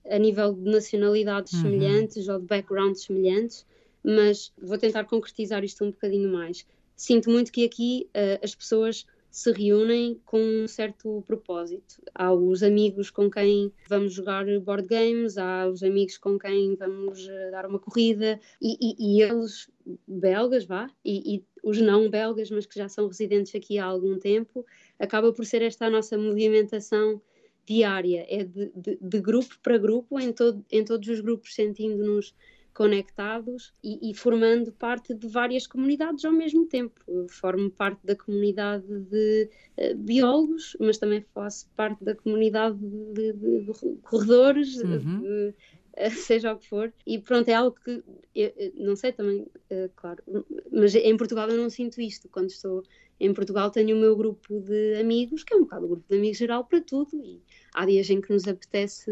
a 0.10 0.18
nível 0.18 0.54
de 0.54 0.70
nacionalidades 0.70 1.54
uhum. 1.54 1.62
semelhantes 1.62 2.28
ou 2.28 2.40
de 2.40 2.46
backgrounds 2.46 3.04
semelhantes, 3.04 3.66
mas 4.04 4.52
vou 4.62 4.78
tentar 4.78 5.06
concretizar 5.06 5.64
isto 5.64 5.84
um 5.84 5.92
bocadinho 5.92 6.32
mais. 6.32 6.66
Sinto 6.96 7.30
muito 7.30 7.52
que 7.52 7.66
aqui 7.66 8.08
as 8.42 8.56
pessoas 8.56 9.06
se 9.36 9.52
reúnem 9.52 10.18
com 10.24 10.40
um 10.40 10.66
certo 10.66 11.22
propósito. 11.28 12.02
Há 12.14 12.32
os 12.32 12.64
amigos 12.64 13.10
com 13.10 13.30
quem 13.30 13.70
vamos 13.90 14.14
jogar 14.14 14.46
board 14.62 14.88
games, 14.88 15.38
há 15.38 15.68
os 15.68 15.84
amigos 15.84 16.18
com 16.18 16.40
quem 16.40 16.74
vamos 16.76 17.28
eh, 17.28 17.52
dar 17.52 17.66
uma 17.66 17.78
corrida, 17.78 18.40
e, 18.62 18.78
e, 18.80 19.18
e 19.18 19.22
eles, 19.22 19.70
belgas, 20.08 20.64
vá, 20.64 20.90
e, 21.04 21.36
e, 21.36 21.44
os 21.66 21.82
não 21.82 22.08
belgas, 22.10 22.52
mas 22.52 22.68
que 22.68 22.76
já 22.76 22.88
são 22.88 23.08
residentes 23.08 23.54
aqui 23.56 23.80
há 23.80 23.86
algum 23.86 24.20
tempo, 24.20 24.64
acaba 25.00 25.34
por 25.34 25.44
ser 25.46 25.64
esta 25.64 25.88
a 25.88 25.90
nossa 25.90 26.16
movimentação 26.16 27.20
diária, 27.66 28.24
é 28.30 28.44
de, 28.44 28.72
de, 28.76 29.00
de 29.02 29.20
grupo 29.20 29.58
para 29.64 29.80
grupo, 29.80 30.20
em, 30.20 30.32
todo, 30.32 30.64
em 30.72 30.86
todos 30.86 31.10
os 31.10 31.20
grupos 31.20 31.56
sentindo-nos 31.56 32.36
conectados 32.72 33.74
e, 33.84 34.12
e, 34.12 34.14
formando 34.14 34.72
parte 34.74 35.14
de 35.14 35.28
várias 35.28 35.66
comunidades 35.66 36.24
ao 36.26 36.32
mesmo 36.32 36.66
tempo. 36.68 37.00
Eu 37.08 37.28
formo 37.30 37.72
parte 37.72 38.06
da 38.06 38.16
comunidade 38.16 38.86
de 38.86 39.50
uh, 39.78 39.96
biólogos, 39.96 40.76
mas 40.80 40.98
também 40.98 41.26
faço 41.34 41.68
parte 41.76 42.04
da 42.04 42.14
comunidade 42.14 42.78
de, 42.78 43.34
de, 43.34 43.62
de 43.62 43.74
corredores, 44.04 44.76
uhum. 44.76 45.22
de, 45.22 45.54
seja 46.12 46.54
o 46.54 46.58
que 46.58 46.68
for. 46.68 46.94
E 47.06 47.20
pronto, 47.20 47.50
é 47.50 47.54
algo 47.54 47.76
que, 47.84 48.04
eu, 48.36 48.54
não 48.76 48.96
sei 48.96 49.12
também, 49.12 49.48
claro, 49.96 50.24
mas 50.72 50.94
em 50.96 51.18
Portugal 51.18 51.50
eu 51.50 51.58
não 51.58 51.70
sinto 51.70 52.02
isto. 52.02 52.28
Quando 52.30 52.50
estou 52.50 52.84
em 53.20 53.34
Portugal 53.34 53.72
tenho 53.72 53.96
o 53.96 54.00
meu 54.00 54.16
grupo 54.16 54.60
de 54.60 54.96
amigos, 55.00 55.44
que 55.44 55.54
é 55.54 55.58
um 55.58 55.62
bocado 55.62 55.86
o 55.86 55.90
grupo 55.90 56.06
de 56.10 56.18
amigos 56.18 56.38
geral 56.38 56.66
para 56.66 56.82
tudo. 56.82 57.16
E 57.24 57.42
há 57.74 57.86
dias 57.86 58.10
em 58.10 58.22
que 58.22 58.32
nos 58.32 58.48
apetece 58.48 59.10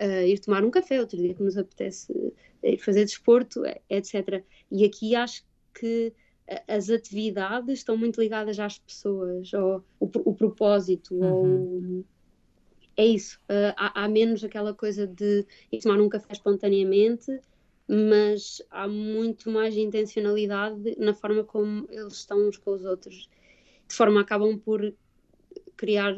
uh, 0.00 0.26
ir 0.26 0.38
tomar 0.40 0.64
um 0.64 0.70
café, 0.70 1.00
outro 1.00 1.16
dia 1.16 1.34
que 1.34 1.42
nos 1.42 1.56
apetece 1.56 2.12
ir 2.62 2.78
fazer 2.78 3.04
desporto, 3.04 3.62
etc. 3.88 4.44
E 4.70 4.84
aqui 4.84 5.14
acho 5.14 5.44
que 5.74 6.12
as 6.68 6.90
atividades 6.90 7.78
estão 7.78 7.96
muito 7.96 8.20
ligadas 8.20 8.58
às 8.58 8.78
pessoas, 8.78 9.52
ou 9.52 9.84
o, 9.98 10.30
o 10.30 10.34
propósito, 10.34 11.14
uhum. 11.14 12.00
ou 12.00 12.04
é 12.96 13.04
isso. 13.04 13.38
Uh, 13.50 13.74
há, 13.76 14.04
há, 14.04 14.08
menos 14.08 14.42
aquela 14.42 14.74
coisa 14.74 15.06
de 15.06 15.44
ir 15.70 15.80
tomar 15.80 16.00
um 16.00 16.08
café 16.08 16.32
espontaneamente, 16.32 17.38
mas 17.88 18.62
há 18.70 18.88
muito 18.88 19.50
mais 19.50 19.76
intencionalidade 19.76 20.96
na 20.98 21.14
forma 21.14 21.44
como 21.44 21.86
eles 21.90 22.14
estão 22.14 22.48
uns 22.48 22.56
com 22.56 22.72
os 22.72 22.84
outros. 22.84 23.28
De 23.88 23.94
forma 23.94 24.20
acabam 24.20 24.58
por 24.58 24.92
criar 25.76 26.16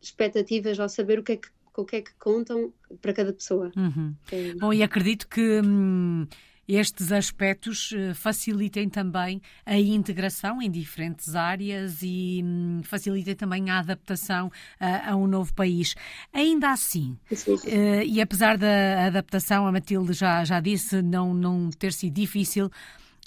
expectativas 0.00 0.78
ao 0.78 0.88
saber 0.88 1.18
o 1.18 1.22
que 1.22 1.32
é 1.32 1.36
que, 1.36 1.48
o 1.76 1.84
que, 1.84 1.96
é 1.96 2.02
que 2.02 2.14
contam 2.14 2.72
para 3.02 3.12
cada 3.12 3.32
pessoa. 3.32 3.72
Uhum. 3.76 4.14
É. 4.30 4.54
Bom, 4.54 4.72
e 4.72 4.82
acredito 4.82 5.28
que. 5.28 5.60
Hum 5.64 6.26
estes 6.68 7.12
aspectos 7.12 7.92
eh, 7.94 8.14
facilitem 8.14 8.88
também 8.88 9.40
a 9.66 9.78
integração 9.78 10.62
em 10.62 10.70
diferentes 10.70 11.34
áreas 11.34 12.02
e 12.02 12.40
hum, 12.44 12.80
facilitem 12.82 13.34
também 13.34 13.70
a 13.70 13.80
adaptação 13.80 14.50
a, 14.80 15.10
a 15.10 15.16
um 15.16 15.26
novo 15.26 15.52
país. 15.54 15.94
Ainda 16.32 16.70
assim, 16.70 17.18
uh, 17.30 18.02
e 18.04 18.20
apesar 18.20 18.56
da 18.56 19.06
adaptação, 19.06 19.66
a 19.66 19.72
Matilde 19.72 20.12
já, 20.12 20.44
já 20.44 20.60
disse, 20.60 21.02
não, 21.02 21.34
não 21.34 21.70
ter 21.70 21.92
sido 21.92 22.14
difícil, 22.14 22.70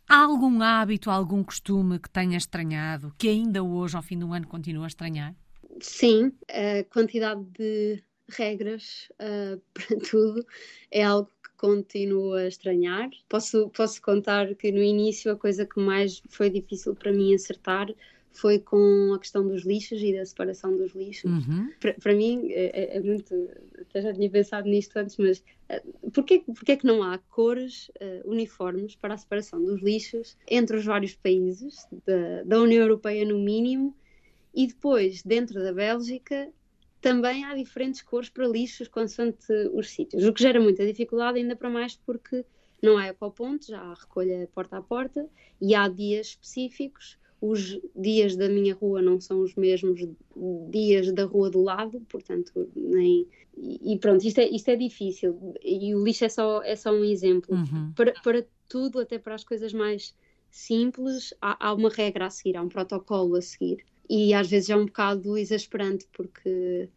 há 0.07 0.23
algum 0.23 0.61
hábito, 0.61 1.09
algum 1.09 1.43
costume 1.43 1.99
que 1.99 2.09
tenha 2.09 2.37
estranhado, 2.37 3.13
que 3.17 3.27
ainda 3.27 3.63
hoje, 3.63 3.95
ao 3.95 4.01
fim 4.01 4.17
do 4.17 4.33
ano, 4.33 4.47
continua 4.47 4.85
a 4.85 4.87
estranhar? 4.87 5.35
Sim, 5.81 6.31
a 6.49 6.83
quantidade 6.91 7.43
de 7.57 8.03
regras 8.29 9.09
uh, 9.21 9.61
para 9.73 9.99
tudo 10.09 10.45
é 10.91 11.03
algo 11.03 11.29
continuo 11.57 12.33
a 12.33 12.47
estranhar. 12.47 13.09
Posso, 13.27 13.69
posso 13.69 14.01
contar 14.01 14.53
que 14.55 14.71
no 14.71 14.81
início 14.81 15.31
a 15.31 15.35
coisa 15.35 15.65
que 15.65 15.79
mais 15.79 16.21
foi 16.29 16.49
difícil 16.49 16.95
para 16.95 17.11
mim 17.11 17.33
acertar 17.33 17.87
foi 18.37 18.59
com 18.59 19.13
a 19.15 19.19
questão 19.19 19.47
dos 19.47 19.65
lixos 19.65 20.01
e 20.01 20.13
da 20.13 20.23
separação 20.23 20.77
dos 20.77 20.93
lixos. 20.93 21.31
Uhum. 21.31 21.71
Para, 21.99 22.13
mim 22.13 22.51
é, 22.51 22.65
é, 22.65 22.97
é, 22.97 22.99
muito. 22.99 23.33
Até 23.81 24.01
já 24.01 24.13
tinha 24.13 24.29
pensado 24.29 24.69
nisto 24.69 24.95
antes, 24.95 25.17
mas 25.17 25.39
uh, 25.39 26.11
porquê, 26.11 26.43
porquê 26.45 26.77
que 26.77 26.85
não 26.85 27.01
há 27.01 27.17
cores 27.17 27.89
uh, 27.99 28.29
uniformes 28.29 28.95
para 28.95 29.15
a 29.15 29.17
separação 29.17 29.63
dos 29.63 29.81
lixos 29.81 30.37
entre 30.47 30.77
os 30.77 30.85
vários 30.85 31.15
países 31.15 31.87
da, 32.05 32.43
da 32.43 32.61
União 32.61 32.83
Europeia, 32.83 33.25
no 33.25 33.39
mínimo, 33.39 33.95
e 34.53 34.67
depois, 34.67 35.23
dentro 35.23 35.55
da 35.55 35.73
Bélgica, 35.73 36.47
também 37.01 37.43
há 37.45 37.55
diferentes 37.55 38.01
cores 38.01 38.29
para 38.29 38.47
lixos 38.47 38.87
consoante 38.87 39.51
os 39.73 39.89
sítios, 39.89 40.23
o 40.23 40.33
que 40.33 40.41
gera 40.41 40.59
muita 40.59 40.85
dificuldade, 40.85 41.39
ainda 41.39 41.55
para 41.55 41.69
mais 41.69 41.95
porque 41.95 42.43
não 42.81 42.97
há 42.97 43.07
ecopontos, 43.07 43.67
já 43.67 43.79
há 43.79 43.93
recolha 43.93 44.49
porta 44.53 44.77
a 44.77 44.81
porta 44.81 45.27
e 45.61 45.73
há 45.75 45.87
dias 45.87 46.27
específicos. 46.27 47.17
Os 47.39 47.79
dias 47.95 48.35
da 48.35 48.49
minha 48.49 48.73
rua 48.73 48.99
não 48.99 49.19
são 49.19 49.41
os 49.41 49.53
mesmos 49.53 50.01
dias 50.71 51.11
da 51.11 51.23
rua 51.23 51.51
do 51.51 51.61
lado, 51.61 52.01
portanto, 52.09 52.67
nem. 52.75 53.27
E 53.55 53.97
pronto, 53.99 54.25
isto 54.25 54.39
é, 54.39 54.49
isto 54.49 54.69
é 54.69 54.75
difícil. 54.75 55.53
E 55.63 55.93
o 55.93 56.03
lixo 56.03 56.25
é 56.25 56.29
só, 56.29 56.63
é 56.63 56.75
só 56.75 56.91
um 56.91 57.03
exemplo. 57.03 57.55
Uhum. 57.55 57.93
Para, 57.95 58.13
para 58.23 58.45
tudo, 58.67 58.99
até 58.99 59.19
para 59.19 59.35
as 59.35 59.43
coisas 59.43 59.71
mais 59.71 60.15
simples, 60.49 61.31
há, 61.39 61.67
há 61.67 61.73
uma 61.73 61.89
regra 61.89 62.25
a 62.25 62.29
seguir, 62.31 62.57
há 62.57 62.61
um 62.63 62.69
protocolo 62.69 63.35
a 63.35 63.41
seguir 63.41 63.83
e 64.09 64.33
às 64.33 64.47
vezes 64.47 64.69
é 64.69 64.75
um 64.75 64.85
bocado 64.85 65.37
exasperante 65.37 66.07
porque 66.11 66.89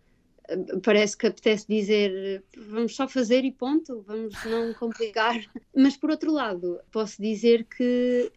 eh, 0.49 0.57
parece 0.83 1.17
que 1.17 1.27
apetece 1.27 1.67
dizer 1.69 2.43
vamos 2.57 2.95
só 2.95 3.09
fazer 3.09 3.45
e 3.45 3.53
ponto, 3.53 4.03
vamos 4.07 4.35
não 4.45 4.73
complicar. 4.75 5.37
Mas 5.75 5.97
por 5.97 6.11
outro 6.11 6.33
lado, 6.33 6.81
posso 6.91 7.21
dizer 7.21 7.65
que 7.65 8.31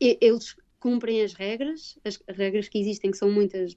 eles 0.00 0.56
cumprem 0.78 1.22
as 1.22 1.34
regras, 1.34 1.98
as 2.04 2.18
regras 2.28 2.68
que 2.68 2.78
existem, 2.78 3.10
que 3.10 3.16
são 3.16 3.30
muitas, 3.30 3.76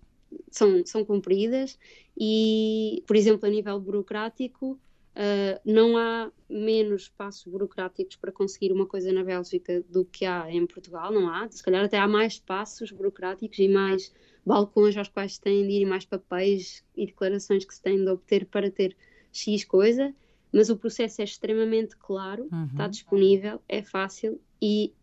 são, 0.50 0.86
são 0.86 1.05
cumpridas, 1.05 1.77
e, 2.17 3.03
por 3.05 3.15
exemplo, 3.15 3.45
a 3.45 3.51
nível 3.51 3.79
burocrático, 3.79 4.79
Uh, 5.13 5.62
não 5.63 5.95
há 5.95 6.31
menos 6.50 7.07
passos 7.07 7.45
burocráticos 7.45 8.15
para 8.15 8.31
conseguir 8.31 8.72
uma 8.72 8.88
coisa 8.88 9.12
na 9.12 9.24
Bélgica 9.24 9.83
do 9.88 10.03
que 10.03 10.25
há 10.25 10.51
em 10.51 10.65
Portugal, 10.65 11.12
não 11.12 11.29
há. 11.29 11.48
Se 11.51 11.62
calhar 11.62 11.86
até 11.86 12.00
há 12.00 12.07
mais 12.07 12.39
passos 12.39 12.91
burocráticos 12.91 13.60
e 13.60 13.67
mais 13.67 14.12
balcões 14.46 14.96
aos 14.98 15.08
quais 15.08 15.36
se 15.36 15.42
têm 15.42 15.66
de 15.68 15.74
ir, 15.74 15.86
mais 15.86 16.06
papéis 16.06 16.84
e 16.96 17.06
declarações 17.06 17.66
que 17.66 17.74
se 17.74 17.82
têm 17.82 18.04
de 18.04 18.10
obter 18.10 18.46
para 18.46 18.70
ter 18.70 18.96
X 19.32 19.64
coisa, 19.64 20.14
mas 20.52 20.70
o 20.70 20.78
processo 20.78 21.22
é 21.22 21.24
extremamente 21.24 21.98
claro, 21.98 22.48
uhum. 22.52 22.66
está 22.66 22.88
disponível, 22.88 23.62
é 23.68 23.82
fácil 23.82 24.40
e 24.62 24.94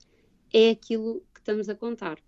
é 0.53 0.71
aquilo 0.71 1.23
que 1.35 1.41
estamos 1.41 1.69
a 1.69 1.75
contar. 1.75 2.19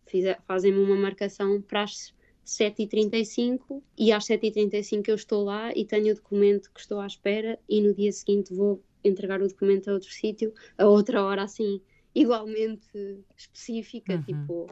Fazem-me 0.47 0.79
uma 0.79 0.97
marcação 0.97 1.61
para 1.61 1.83
as 1.83 2.13
7h35 2.45 3.83
e 3.97 4.11
às 4.11 4.27
7h35 4.27 5.09
eu 5.09 5.15
estou 5.15 5.45
lá 5.45 5.73
e 5.77 5.85
tenho 5.85 6.13
o 6.13 6.15
documento 6.17 6.71
que 6.73 6.81
estou 6.81 6.99
à 6.99 7.07
espera 7.07 7.59
e 7.69 7.81
no 7.81 7.95
dia 7.95 8.11
seguinte 8.11 8.53
vou 8.53 8.83
entregar 9.05 9.41
o 9.41 9.49
documento 9.49 9.89
a 9.89 9.95
outro 9.95 10.11
sítio, 10.11 10.53
a 10.77 10.87
outra 10.87 11.23
hora 11.25 11.43
assim, 11.43 11.81
igualmente 12.15 12.89
específica, 13.37 14.15
uhum. 14.15 14.23
tipo 14.23 14.71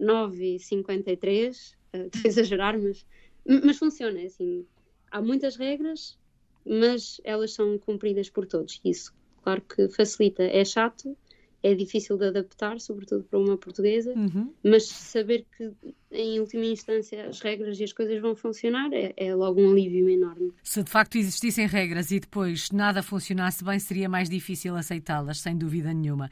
9h53, 0.00 1.74
estou 1.92 2.20
a 2.24 2.28
exagerar, 2.28 2.78
mas, 2.78 3.06
mas 3.46 3.78
funciona, 3.78 4.20
é 4.20 4.26
assim, 4.26 4.66
há 5.10 5.20
muitas 5.20 5.56
regras, 5.56 6.18
mas 6.64 7.20
elas 7.24 7.52
são 7.52 7.78
cumpridas 7.78 8.30
por 8.30 8.46
todos, 8.46 8.80
isso 8.84 9.12
claro 9.42 9.62
que 9.62 9.88
facilita, 9.88 10.42
é 10.42 10.64
chato, 10.64 11.16
é 11.62 11.74
difícil 11.74 12.16
de 12.16 12.26
adaptar, 12.26 12.80
sobretudo 12.80 13.22
para 13.22 13.38
uma 13.38 13.56
portuguesa, 13.56 14.12
uhum. 14.14 14.52
mas 14.64 14.88
saber 14.88 15.46
que 15.56 15.70
em 16.10 16.40
última 16.40 16.64
instância 16.64 17.28
as 17.28 17.40
regras 17.40 17.78
e 17.78 17.84
as 17.84 17.92
coisas 17.92 18.20
vão 18.20 18.34
funcionar 18.34 18.92
é, 18.92 19.12
é, 19.16 19.32
logo 19.32 19.60
um 19.60 19.70
alívio 19.70 20.08
enorme. 20.08 20.52
Se 20.62 20.82
de 20.82 20.90
facto 20.90 21.16
existissem 21.16 21.66
regras 21.66 22.10
e 22.10 22.18
depois 22.18 22.70
nada 22.72 23.00
funcionasse 23.00 23.64
bem, 23.64 23.78
seria 23.78 24.08
mais 24.08 24.28
difícil 24.28 24.74
aceitá-las, 24.74 25.38
sem 25.38 25.56
dúvida 25.56 25.92
nenhuma. 25.92 26.28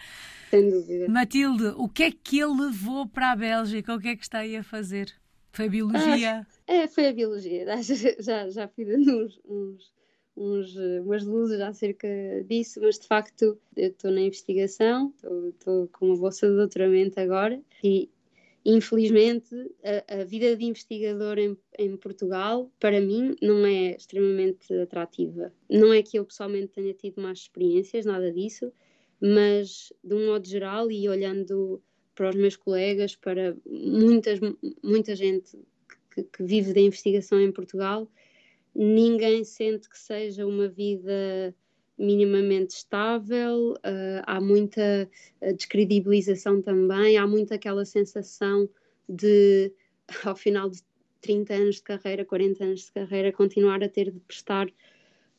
Sem 0.50 0.68
dúvida. 0.68 1.08
Matilde, 1.08 1.74
o 1.76 1.88
que 1.88 2.02
é 2.02 2.10
que 2.10 2.40
ele 2.40 2.62
levou 2.62 3.06
para 3.06 3.30
a 3.30 3.36
Bélgica? 3.36 3.94
O 3.94 4.00
que 4.00 4.08
é 4.08 4.16
que 4.16 4.24
está 4.24 4.38
aí 4.38 4.56
a 4.56 4.64
fazer? 4.64 5.12
Foi 5.52 5.66
a 5.66 5.68
biologia? 5.68 6.46
Ah, 6.66 6.72
é, 6.72 6.86
foi 6.86 7.08
a 7.08 7.12
biologia. 7.12 7.66
Já, 8.20 8.48
já, 8.48 8.70
dando 8.78 9.24
uns, 9.24 9.40
uns, 9.44 9.92
uns, 10.36 10.76
umas 11.04 11.24
luzes 11.24 11.60
acerca 11.60 12.08
disso, 12.46 12.80
mas 12.80 12.98
de 12.98 13.06
facto 13.06 13.58
eu 13.76 13.88
estou 13.88 14.10
na 14.10 14.20
investigação, 14.20 15.12
estou 15.48 15.88
com 15.88 16.06
uma 16.06 16.16
bolsa 16.16 16.48
de 16.48 16.56
doutoramento 16.56 17.18
agora 17.18 17.60
e 17.82 18.08
infelizmente 18.64 19.54
a, 19.82 20.20
a 20.20 20.24
vida 20.24 20.54
de 20.54 20.64
investigador 20.64 21.38
em, 21.38 21.56
em, 21.78 21.96
Portugal 21.96 22.70
para 22.78 23.00
mim 23.00 23.34
não 23.42 23.64
é 23.66 23.96
extremamente 23.96 24.72
atrativa. 24.74 25.52
Não 25.68 25.92
é 25.92 26.02
que 26.02 26.18
eu 26.18 26.24
pessoalmente 26.24 26.68
tenha 26.68 26.94
tido 26.94 27.20
más 27.20 27.40
experiências, 27.40 28.04
nada 28.04 28.30
disso, 28.30 28.72
mas 29.20 29.92
de 30.04 30.14
um 30.14 30.26
modo 30.26 30.46
geral 30.46 30.90
e 30.90 31.08
olhando 31.08 31.82
para 32.20 32.28
os 32.28 32.36
meus 32.36 32.54
colegas, 32.54 33.16
para 33.16 33.56
muitas, 33.66 34.38
muita 34.84 35.16
gente 35.16 35.58
que, 36.14 36.22
que 36.22 36.42
vive 36.42 36.74
da 36.74 36.80
investigação 36.80 37.40
em 37.40 37.50
Portugal, 37.50 38.06
ninguém 38.74 39.42
sente 39.42 39.88
que 39.88 39.98
seja 39.98 40.46
uma 40.46 40.68
vida 40.68 41.56
minimamente 41.96 42.74
estável, 42.74 43.72
uh, 43.72 44.22
há 44.26 44.38
muita 44.38 45.10
ah, 45.40 45.52
descredibilização 45.52 46.60
também, 46.60 47.16
há 47.16 47.26
muito 47.26 47.54
aquela 47.54 47.86
sensação 47.86 48.68
de, 49.08 49.72
ao 50.22 50.36
final 50.36 50.68
de 50.68 50.82
30 51.22 51.54
anos 51.54 51.76
de 51.76 51.82
carreira, 51.84 52.22
40 52.22 52.62
anos 52.62 52.80
de 52.80 52.92
carreira, 52.92 53.32
continuar 53.32 53.82
a 53.82 53.88
ter 53.88 54.10
de 54.10 54.20
prestar 54.20 54.68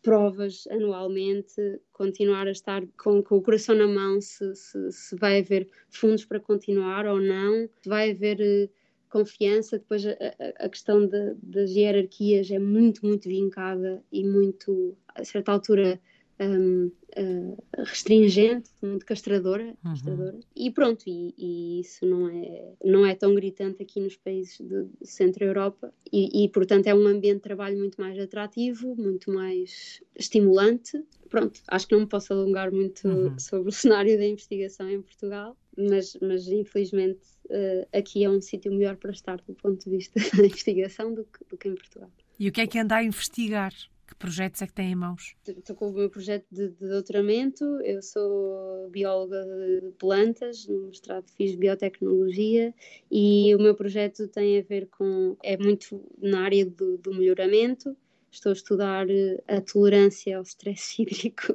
provas 0.02 0.68
anualmente, 0.72 1.80
continuar 1.92 2.48
a 2.48 2.52
estar 2.52 2.84
com, 2.98 3.22
com 3.22 3.38
o 3.38 3.42
coração 3.42 3.76
na 3.76 3.88
mão 3.88 4.20
se, 4.20 4.56
se, 4.56 4.92
se, 4.92 5.16
vai 5.16 5.40
haver 5.40 5.70
fundos 5.90 6.26
para 6.26 6.40
continuar 6.40 7.06
ou 7.06 7.22
não, 7.22 7.70
se 7.82 7.88
vai 7.88 8.12
haver 8.12 8.40
uh, 8.40 8.70
confiança. 9.10 9.78
Depois 9.78 10.06
a, 10.06 10.12
a, 10.12 10.66
a 10.66 10.70
questão 10.70 11.06
de, 11.06 11.36
das 11.44 11.72
hierarquias 11.72 12.50
é 12.50 12.60
muito, 12.60 13.06
muito 13.06 13.30
vincada 13.30 14.04
e 14.12 14.24
muito, 14.24 14.98
a 15.14 15.24
certa 15.24 15.52
altura, 15.52 16.00
um, 16.42 16.92
uh, 17.18 17.64
restringente, 17.78 18.70
muito 18.82 19.06
castradora, 19.06 19.64
uhum. 19.64 19.92
castradora. 19.92 20.40
e 20.56 20.72
pronto, 20.72 21.04
e, 21.08 21.34
e, 21.38 21.80
isso 21.80 22.06
não 22.06 22.28
é, 22.28 22.74
não 22.84 23.06
é 23.06 23.16
tão 23.16 23.36
gritante 23.36 23.82
aqui 23.84 24.00
nos 24.00 24.18
países 24.18 24.60
de, 24.60 24.88
Centro-Europa 25.04 25.94
e, 26.12 26.44
e, 26.44 26.50
portanto 26.50 26.88
é 26.88 26.96
um 26.96 27.06
ambiente 27.06 27.38
de 27.38 27.42
trabalho 27.42 27.78
muito 27.78 28.02
mais 28.02 28.18
atrativo, 28.20 28.96
muito 28.96 29.32
mais 29.32 30.02
estimulante. 30.16 31.04
Pronto, 31.30 31.62
acho 31.68 31.88
que 31.88 31.94
não 31.94 32.02
me 32.02 32.08
posso 32.08 32.34
alongar 32.34 32.72
muito 32.72 33.08
uhum. 33.08 33.40
sobre 33.40 33.70
o 33.70 33.72
cenário 33.72 34.18
da 34.18 34.26
investigação 34.26 34.90
em 34.90 35.02
Portugal, 35.02 35.56
mas, 35.78 36.18
mas 36.22 36.48
infelizmente 36.48 37.22
uh, 37.46 37.88
aqui 37.94 38.24
é 38.24 38.30
um 38.30 38.42
sítio 38.42 38.72
melhor 38.72 38.98
para 38.98 39.12
estar 39.12 39.38
do 39.42 39.54
ponto 39.54 39.84
de 39.84 39.90
vista 39.90 40.20
da 40.36 40.46
investigação 40.46 41.14
do 41.14 41.24
que, 41.24 41.46
do 41.50 41.58
que 41.58 41.70
em 41.70 41.76
Portugal. 41.76 42.10
E 42.40 42.48
o 42.48 42.52
que 42.52 42.62
é 42.62 42.68
que 42.68 42.80
anda 42.80 42.96
a 42.96 43.04
investigar? 43.04 43.72
Que 44.12 44.16
projetos 44.18 44.62
é 44.62 44.68
que 44.68 44.74
tem 44.74 44.92
em 44.92 44.96
mãos? 44.96 45.38
Estou 45.48 45.74
com 45.74 45.90
o 45.90 45.94
meu 45.94 46.10
projeto 46.10 46.46
de, 46.52 46.68
de 46.68 46.88
doutoramento. 46.90 47.64
Eu 47.82 48.02
sou 48.02 48.90
bióloga 48.90 49.42
de 49.82 49.90
plantas, 49.98 50.68
no 50.68 50.88
mestrado 50.88 51.32
fiz 51.38 51.56
biotecnologia 51.56 52.74
e 53.10 53.56
o 53.56 53.58
meu 53.58 53.74
projeto 53.74 54.28
tem 54.28 54.60
a 54.60 54.62
ver 54.64 54.88
com. 54.88 55.38
é 55.42 55.56
muito 55.56 56.04
na 56.22 56.42
área 56.42 56.66
do, 56.66 56.98
do 56.98 57.14
melhoramento 57.14 57.96
estou 58.32 58.52
a 58.52 58.54
estudar 58.54 59.10
eh, 59.10 59.44
a 59.48 59.62
tolerância 59.62 60.38
ao 60.38 60.44
stress 60.44 60.98
hídrico 61.02 61.54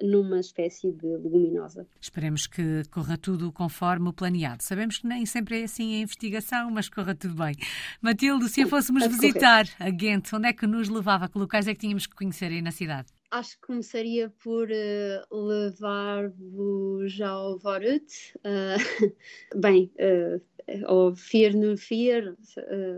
numa 0.00 0.40
espécie 0.40 0.92
de 0.92 1.06
leguminosa. 1.06 1.86
Esperemos 2.00 2.46
que 2.46 2.82
corra 2.90 3.16
tudo 3.16 3.50
conforme 3.52 4.08
o 4.08 4.12
planeado. 4.12 4.62
Sabemos 4.62 4.98
que 4.98 5.06
nem 5.06 5.24
sempre 5.26 5.60
é 5.60 5.64
assim 5.64 5.96
a 5.96 6.00
investigação, 6.00 6.70
mas 6.70 6.88
corra 6.88 7.14
tudo 7.14 7.34
bem. 7.34 7.54
Matilde, 8.00 8.48
se 8.48 8.62
a 8.62 8.66
fôssemos 8.66 9.06
visitar 9.06 9.66
a 9.78 9.90
Ghent, 9.90 10.32
onde 10.32 10.48
é 10.48 10.52
que 10.52 10.66
nos 10.66 10.88
levava? 10.88 11.28
Que 11.28 11.38
locais 11.38 11.66
é 11.66 11.74
que 11.74 11.80
tínhamos 11.80 12.06
que 12.06 12.14
conhecer 12.14 12.46
aí 12.46 12.62
na 12.62 12.70
cidade? 12.70 13.08
Acho 13.30 13.56
que 13.56 13.66
começaria 13.66 14.32
por 14.42 14.68
uh, 14.70 15.46
levar-vos 15.46 17.20
ao 17.20 17.58
Vorut. 17.58 18.34
Uh, 18.38 19.12
bem, 19.54 19.92
uh, 19.96 20.40
ou 20.86 21.14
Fear 21.14 21.56
no 21.56 21.76
Fear, 21.76 22.34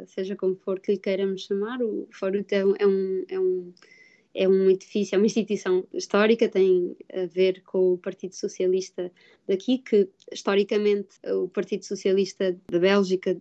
seja 0.07 0.37
como 0.37 0.57
for 0.57 0.81
que 0.81 0.93
lhe 0.93 0.99
queiramos 0.99 1.43
chamar, 1.43 1.83
o 1.83 2.09
Vorut 2.21 2.53
é 2.55 2.65
um, 2.65 2.75
é 3.29 3.39
um, 3.39 3.73
é 4.35 4.49
um 4.49 4.71
edifício, 4.71 5.15
é 5.15 5.19
uma 5.19 5.27
instituição 5.27 5.87
histórica, 5.93 6.49
tem 6.49 6.97
a 7.12 7.27
ver 7.27 7.62
com 7.62 7.95
o 7.95 7.99
Partido 7.99 8.35
Socialista 8.35 9.11
daqui, 9.47 9.79
que 9.79 10.09
historicamente 10.33 11.17
o 11.27 11.49
Partido 11.49 11.85
Socialista 11.85 12.57
da 12.69 12.79
Bélgica 12.79 13.41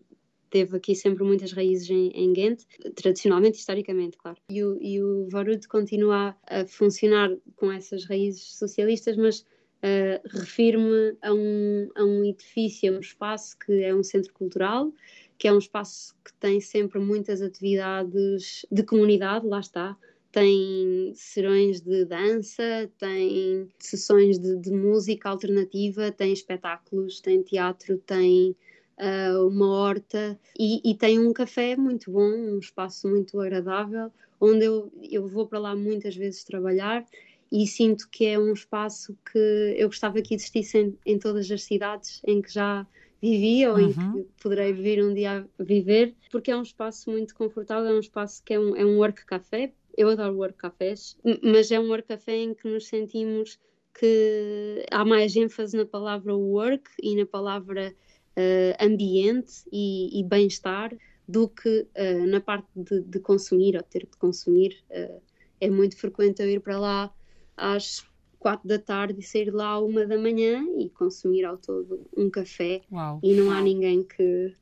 teve 0.50 0.78
aqui 0.78 0.96
sempre 0.96 1.24
muitas 1.24 1.52
raízes 1.52 1.90
em, 1.90 2.10
em 2.10 2.34
Ghent, 2.34 2.64
tradicionalmente, 2.96 3.60
historicamente, 3.60 4.18
claro. 4.18 4.38
E 4.50 4.64
o, 4.64 4.78
e 4.82 5.02
o 5.02 5.28
continua 5.70 6.36
a 6.48 6.66
funcionar 6.66 7.36
com 7.56 7.72
essas 7.72 8.06
raízes 8.06 8.58
socialistas, 8.58 9.16
mas 9.16 9.46
uh, 9.84 10.38
refiro-me 10.40 11.18
a 11.22 11.34
um, 11.34 11.90
a 11.96 12.04
um 12.04 12.24
edifício, 12.26 12.94
a 12.94 12.98
um 12.98 13.00
espaço 13.00 13.58
que 13.60 13.84
é 13.84 13.94
um 13.94 14.04
centro 14.04 14.34
cultural, 14.34 14.92
que 15.38 15.48
é 15.48 15.54
um 15.54 15.58
espaço 15.58 16.16
que 16.24 16.34
tem 16.34 16.60
sempre 16.60 17.00
muitas 17.00 17.42
atividades 17.42 18.66
de 18.72 18.84
comunidade, 18.84 19.48
lá 19.48 19.60
está, 19.60 19.98
tem 20.32 21.12
serões 21.16 21.82
de 21.82 22.06
dança, 22.06 22.90
tem 23.00 23.68
sessões 23.80 24.38
de, 24.38 24.58
de, 24.58 24.72
música 24.72 25.30
alternativa, 25.30 26.12
tem 26.12 26.32
espetáculos, 26.32 27.20
tem 27.20 27.42
teatro, 27.42 27.98
tem 28.00 28.56
uh, 29.00 29.48
uma 29.48 29.68
horta 29.68 30.40
e, 30.58 30.92
e, 30.92 30.96
tem 30.96 31.18
um 31.18 31.34
café 31.34 31.76
muito 31.76 32.12
bom, 32.12 32.30
um 32.30 32.60
espaço 32.60 33.08
muito 33.08 33.40
agradável, 33.40 34.12
onde 34.40 34.66
eu, 34.66 34.92
eu 35.02 35.28
vou 35.28 35.48
para 35.48 35.58
lá 35.58 35.76
muitas 35.76 36.16
vezes 36.16 36.44
trabalhar 36.44 37.06
e 37.52 37.66
sinto 37.66 38.08
que 38.10 38.26
é 38.26 38.38
um 38.38 38.54
espaço 38.54 39.18
que 39.32 39.76
eu 39.78 39.88
gostava 39.88 40.22
que 40.22 40.36
existisse 40.36 40.78
em, 40.78 40.98
em 41.06 41.18
todas 41.18 41.50
as 41.50 41.64
cidades 41.64 42.22
em 42.26 42.42
que 42.42 42.54
já 42.54 42.86
vivi 43.22 43.68
ou 43.68 43.76
uhum. 43.76 43.80
em 43.80 43.94
que 43.94 44.28
poderei 44.42 44.74
vir 44.74 45.04
um 45.04 45.14
dia 45.14 45.46
a 45.60 45.64
viver, 45.64 46.16
porque 46.32 46.52
é 46.52 46.56
um 46.56 46.62
espaço 46.62 47.10
muito 47.10 47.36
confortável, 47.36 47.90
é 47.90 47.94
um 47.94 48.00
espaço 48.00 48.42
que 48.44 48.54
é 48.54 48.60
um, 48.60 48.76
é 48.76 48.86
um 48.86 48.98
work 48.98 49.26
café. 49.26 49.74
Eu 49.98 50.10
adoro 50.10 50.38
work 50.38 50.58
cafés, 50.58 51.18
mas 51.44 51.72
é 51.72 51.80
um 51.80 51.90
work 51.90 52.08
café 52.08 52.36
em 52.36 52.54
que 52.54 52.70
nos 52.70 52.88
sentimos 52.88 53.60
que 53.94 54.86
há 54.92 55.04
mais 55.04 55.36
ênfase 55.36 55.76
na 55.76 55.86
palavra 55.86 56.34
work 56.34 56.90
e 57.02 57.16
na 57.16 57.26
palavra 57.26 57.94
uh, 58.38 58.86
ambiente 58.86 59.64
e, 59.72 60.18
e 60.18 60.24
bem-estar 60.24 60.96
do 61.28 61.50
que 61.50 61.82
uh, 61.82 62.26
na 62.28 62.40
parte 62.40 62.68
de, 62.76 63.02
de, 63.02 63.20
consumir 63.20 63.76
ou 63.76 63.84
ter 63.84 64.08
de 64.10 64.18
consumir. 64.18 64.78
Uh, 64.90 65.22
é 65.60 65.70
muito 65.70 65.98
frequente 65.98 66.42
eu 66.42 66.50
ir 66.50 66.62
para 66.62 66.80
lá 66.80 67.14
às 67.60 68.04
quatro 68.40 68.68
da 68.68 68.80
tarde 68.80 69.20
e 69.20 69.24
sair 69.24 69.54
lá 69.54 69.68
à 69.68 69.80
uma 69.80 70.06
da 70.06 70.18
manhã 70.18 70.66
e 70.78 70.90
consumir 70.90 71.44
ao 71.44 71.58
todo 71.58 72.08
um 72.16 72.30
café 72.30 72.82
Uau. 72.92 73.20
e 73.22 73.34
não 73.34 73.52
há 73.52 73.62
ninguém 73.62 74.02
que, 74.04 74.56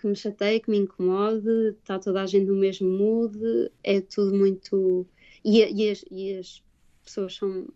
que 0.00 0.06
me 0.06 0.14
chateie, 0.14 0.60
que 0.60 0.70
me 0.70 0.78
incomode, 0.78 1.48
está 1.78 1.98
toda 1.98 2.22
a 2.22 2.26
gente 2.26 2.46
no 2.46 2.54
mesmo 2.54 2.88
mood, 2.88 3.36
é 3.82 4.00
tudo 4.00 4.34
muito. 4.34 5.06
E, 5.44 5.60
e, 5.60 5.90
as, 5.90 6.04
e 6.10 6.38
as, 6.38 6.62
pessoas 7.04 7.34
são. 7.36 7.66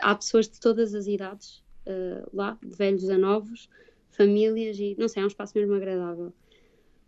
Há 0.00 0.14
pessoas 0.14 0.48
de 0.48 0.60
todas 0.60 0.94
as 0.94 1.06
idades 1.06 1.62
uh, 1.86 2.28
lá, 2.32 2.58
de 2.62 2.76
velhos 2.76 3.08
a 3.10 3.18
novos, 3.18 3.68
famílias 4.10 4.78
e 4.78 4.96
não 4.98 5.08
sei, 5.08 5.22
é 5.22 5.24
um 5.24 5.28
espaço 5.28 5.58
mesmo 5.58 5.74
agradável. 5.74 6.32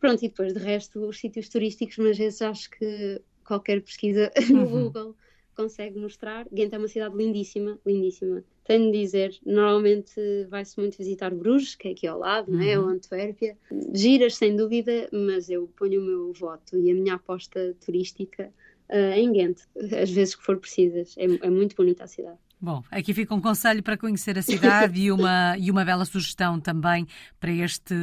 Pronto, 0.00 0.24
e 0.24 0.28
depois 0.28 0.52
de 0.52 0.60
resto, 0.60 1.00
os 1.00 1.18
sítios 1.18 1.48
turísticos, 1.48 1.98
mas 1.98 2.16
vezes 2.16 2.42
acho 2.42 2.70
que 2.70 3.20
qualquer 3.44 3.80
pesquisa 3.82 4.30
no 4.50 4.60
uhum. 4.60 4.84
Google 4.84 5.16
consegue 5.58 5.98
mostrar. 5.98 6.46
Ghent 6.52 6.72
é 6.72 6.78
uma 6.78 6.86
cidade 6.86 7.16
lindíssima, 7.16 7.80
lindíssima. 7.84 8.44
Tenho 8.62 8.92
de 8.92 9.00
dizer, 9.00 9.36
normalmente 9.44 10.20
vai-se 10.48 10.78
muito 10.78 10.96
visitar 10.96 11.34
Bruges, 11.34 11.74
que 11.74 11.88
é 11.88 11.90
aqui 11.90 12.06
ao 12.06 12.20
lado, 12.20 12.52
uhum. 12.52 12.58
não 12.58 12.64
é? 12.64 12.78
Ou 12.78 12.86
Antuérpia. 12.86 13.58
Giras, 13.92 14.36
sem 14.36 14.54
dúvida, 14.54 15.08
mas 15.12 15.50
eu 15.50 15.68
ponho 15.76 16.00
o 16.00 16.04
meu 16.04 16.32
voto 16.32 16.78
e 16.78 16.90
a 16.92 16.94
minha 16.94 17.14
aposta 17.14 17.74
turística 17.84 18.52
uh, 18.88 19.18
em 19.18 19.32
Ghent, 19.32 19.58
às 20.00 20.10
vezes 20.10 20.36
que 20.36 20.44
for 20.44 20.58
precisas. 20.58 21.16
É, 21.18 21.24
é 21.24 21.50
muito 21.50 21.74
bonita 21.74 22.04
a 22.04 22.06
cidade. 22.06 22.38
Bom, 22.60 22.82
aqui 22.90 23.14
fica 23.14 23.32
um 23.32 23.40
conselho 23.40 23.84
para 23.84 23.96
conhecer 23.96 24.36
a 24.36 24.42
cidade 24.42 25.00
e, 25.00 25.12
uma, 25.12 25.56
e 25.56 25.70
uma 25.70 25.84
bela 25.84 26.04
sugestão 26.04 26.58
também 26.58 27.06
para 27.38 27.52
este, 27.52 27.94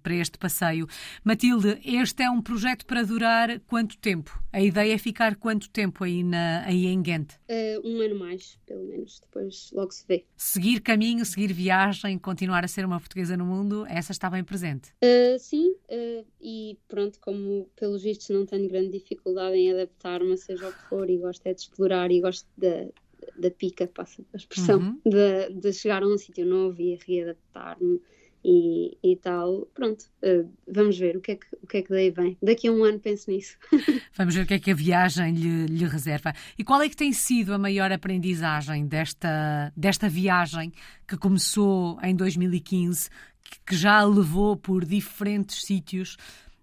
para 0.00 0.14
este 0.14 0.38
passeio. 0.38 0.86
Matilde, 1.24 1.80
este 1.84 2.22
é 2.22 2.30
um 2.30 2.40
projeto 2.40 2.86
para 2.86 3.02
durar 3.02 3.58
quanto 3.66 3.98
tempo? 3.98 4.40
A 4.52 4.60
ideia 4.62 4.94
é 4.94 4.98
ficar 4.98 5.34
quanto 5.34 5.68
tempo 5.68 6.04
aí, 6.04 6.22
na, 6.22 6.64
aí 6.64 6.86
em 6.86 7.02
Ghent? 7.02 7.32
Uh, 7.50 7.84
um 7.84 8.00
ano 8.00 8.16
mais, 8.16 8.56
pelo 8.64 8.84
menos, 8.84 9.18
depois 9.18 9.70
logo 9.72 9.90
se 9.90 10.04
vê. 10.06 10.24
Seguir 10.36 10.80
caminho, 10.82 11.24
seguir 11.24 11.52
viagem, 11.52 12.16
continuar 12.16 12.64
a 12.64 12.68
ser 12.68 12.84
uma 12.84 13.00
portuguesa 13.00 13.36
no 13.36 13.44
mundo, 13.44 13.84
essa 13.88 14.12
está 14.12 14.30
bem 14.30 14.44
presente? 14.44 14.90
Uh, 15.02 15.36
sim, 15.36 15.72
uh, 15.90 16.24
e 16.40 16.78
pronto, 16.86 17.18
como 17.18 17.68
pelos 17.74 18.04
vistos 18.04 18.30
não 18.30 18.46
tenho 18.46 18.68
grande 18.68 18.90
dificuldade 18.90 19.56
em 19.56 19.72
adaptar-me, 19.72 20.38
seja 20.38 20.68
o 20.68 20.72
que 20.72 20.82
for, 20.88 21.10
e 21.10 21.18
gosto 21.18 21.44
é 21.44 21.52
de 21.52 21.62
explorar 21.62 22.08
e 22.12 22.20
gosto 22.20 22.46
de 22.56 22.92
da 23.38 23.50
pica, 23.50 23.86
passa 23.86 24.22
a 24.32 24.36
expressão, 24.36 24.78
uhum. 24.78 25.00
de, 25.04 25.54
de, 25.60 25.72
chegar 25.72 26.02
a 26.02 26.06
um 26.06 26.18
sítio 26.18 26.46
novo 26.46 26.80
e 26.80 26.98
readaptar-me 27.06 28.00
e, 28.44 28.96
e 29.02 29.16
tal. 29.16 29.66
Pronto, 29.74 30.04
uh, 30.22 30.48
vamos 30.72 30.96
ver 30.96 31.16
o 31.16 31.20
que, 31.20 31.32
é 31.32 31.36
que, 31.36 31.46
o 31.62 31.66
que 31.66 31.76
é 31.78 31.82
que 31.82 31.90
daí 31.90 32.10
vem. 32.10 32.36
Daqui 32.40 32.68
a 32.68 32.72
um 32.72 32.84
ano 32.84 33.00
penso 33.00 33.30
nisso. 33.30 33.56
vamos 34.16 34.34
ver 34.34 34.42
o 34.42 34.46
que 34.46 34.54
é 34.54 34.58
que 34.58 34.70
a 34.70 34.74
viagem 34.74 35.34
lhe, 35.34 35.66
lhe 35.66 35.84
reserva. 35.84 36.32
E 36.56 36.62
qual 36.62 36.80
é 36.80 36.88
que 36.88 36.96
tem 36.96 37.12
sido 37.12 37.52
a 37.52 37.58
maior 37.58 37.90
aprendizagem 37.90 38.86
desta, 38.86 39.72
desta 39.76 40.08
viagem 40.08 40.72
que 41.08 41.16
começou 41.16 41.98
em 42.02 42.14
2015, 42.14 43.10
que, 43.42 43.58
que 43.66 43.76
já 43.76 43.98
a 43.98 44.04
levou 44.04 44.56
por 44.56 44.84
diferentes 44.84 45.64
sítios? 45.64 46.16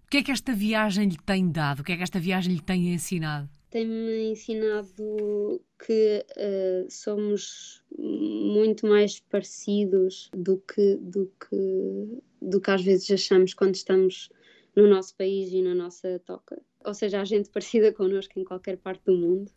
O 0.06 0.10
que 0.10 0.18
é 0.18 0.22
que 0.22 0.32
esta 0.32 0.54
viagem 0.54 1.08
lhe 1.08 1.18
tem 1.18 1.50
dado? 1.50 1.80
O 1.80 1.84
que 1.84 1.92
é 1.92 1.96
que 1.96 2.02
esta 2.02 2.18
viagem 2.18 2.54
lhe 2.54 2.62
tem 2.62 2.94
ensinado? 2.94 3.48
Tem-me 3.74 4.30
ensinado 4.30 5.60
que 5.84 6.24
uh, 6.36 6.88
somos 6.88 7.82
muito 7.98 8.86
mais 8.86 9.18
parecidos 9.18 10.30
do 10.32 10.58
que, 10.58 10.94
do, 10.98 11.28
que, 11.40 12.22
do 12.40 12.60
que 12.60 12.70
às 12.70 12.84
vezes 12.84 13.10
achamos 13.10 13.52
quando 13.52 13.74
estamos 13.74 14.30
no 14.76 14.86
nosso 14.86 15.16
país 15.16 15.52
e 15.52 15.60
na 15.60 15.74
nossa 15.74 16.20
toca. 16.24 16.62
Ou 16.84 16.94
seja, 16.94 17.20
há 17.20 17.24
gente 17.24 17.50
parecida 17.50 17.92
connosco 17.92 18.38
em 18.38 18.44
qualquer 18.44 18.76
parte 18.76 19.02
do 19.06 19.16
mundo, 19.16 19.50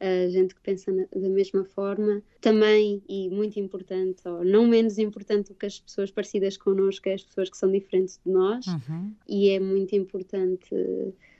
a 0.00 0.30
gente 0.30 0.54
que 0.54 0.62
pensa 0.62 0.90
na, 0.90 1.04
da 1.14 1.28
mesma 1.28 1.62
forma. 1.66 2.22
Também, 2.40 3.02
e 3.06 3.28
muito 3.28 3.60
importante, 3.60 4.26
ou 4.26 4.46
não 4.46 4.66
menos 4.66 4.96
importante 4.96 5.48
do 5.48 5.54
que 5.54 5.66
as 5.66 5.78
pessoas 5.78 6.10
parecidas 6.10 6.56
connosco, 6.56 7.06
é 7.06 7.12
as 7.12 7.22
pessoas 7.22 7.50
que 7.50 7.58
são 7.58 7.70
diferentes 7.70 8.18
de 8.24 8.32
nós. 8.32 8.66
Uhum. 8.66 9.12
E 9.28 9.50
é 9.50 9.60
muito 9.60 9.94
importante. 9.94 10.74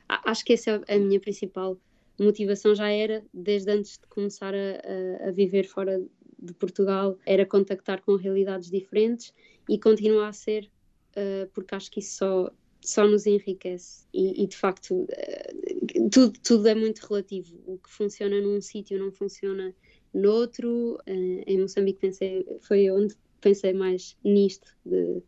Acho 0.07 0.45
que 0.45 0.53
essa 0.53 0.83
é 0.87 0.97
a 0.97 0.99
minha 0.99 1.21
principal 1.21 1.79
motivação 2.23 2.75
já 2.75 2.91
era, 2.91 3.25
desde 3.33 3.71
antes 3.71 3.99
de 3.99 4.07
começar 4.09 4.55
a, 4.55 5.29
a, 5.29 5.31
viver 5.31 5.67
fora 5.67 6.03
de 6.39 6.53
Portugal, 6.55 7.19
era 7.27 7.47
contactar 7.47 8.03
com 8.03 8.17
realidades 8.17 8.71
diferentes 8.71 9.33
e 9.69 9.79
continua 9.79 10.29
a 10.29 10.33
ser, 10.33 10.71
uh, 11.17 11.49
porque 11.53 11.75
acho 11.75 11.91
que 11.91 12.01
isso 12.01 12.17
só, 12.19 12.51
só 12.81 13.07
nos 13.07 13.27
enriquece. 13.27 14.07
E, 14.13 14.43
e 14.43 14.47
de 14.47 14.57
facto, 14.57 14.95
uh, 14.95 16.11
tudo, 16.11 16.39
tudo 16.43 16.69
é 16.69 16.75
muito 16.75 17.01
relativo. 17.01 17.57
O 17.67 17.79
que 17.79 17.91
funciona 17.91 18.41
num 18.41 18.61
sítio 18.61 18.99
não 18.99 19.13
funciona 19.13 19.75
noutro. 20.15 20.97
Uh, 21.09 21.43
em 21.47 21.61
Moçambique 21.61 22.01
pensei, 22.01 22.47
foi 22.61 22.91
onde 22.91 23.15
pensei 23.41 23.73
mais 23.73 24.17
nisto, 24.25 24.77
de 24.85 25.23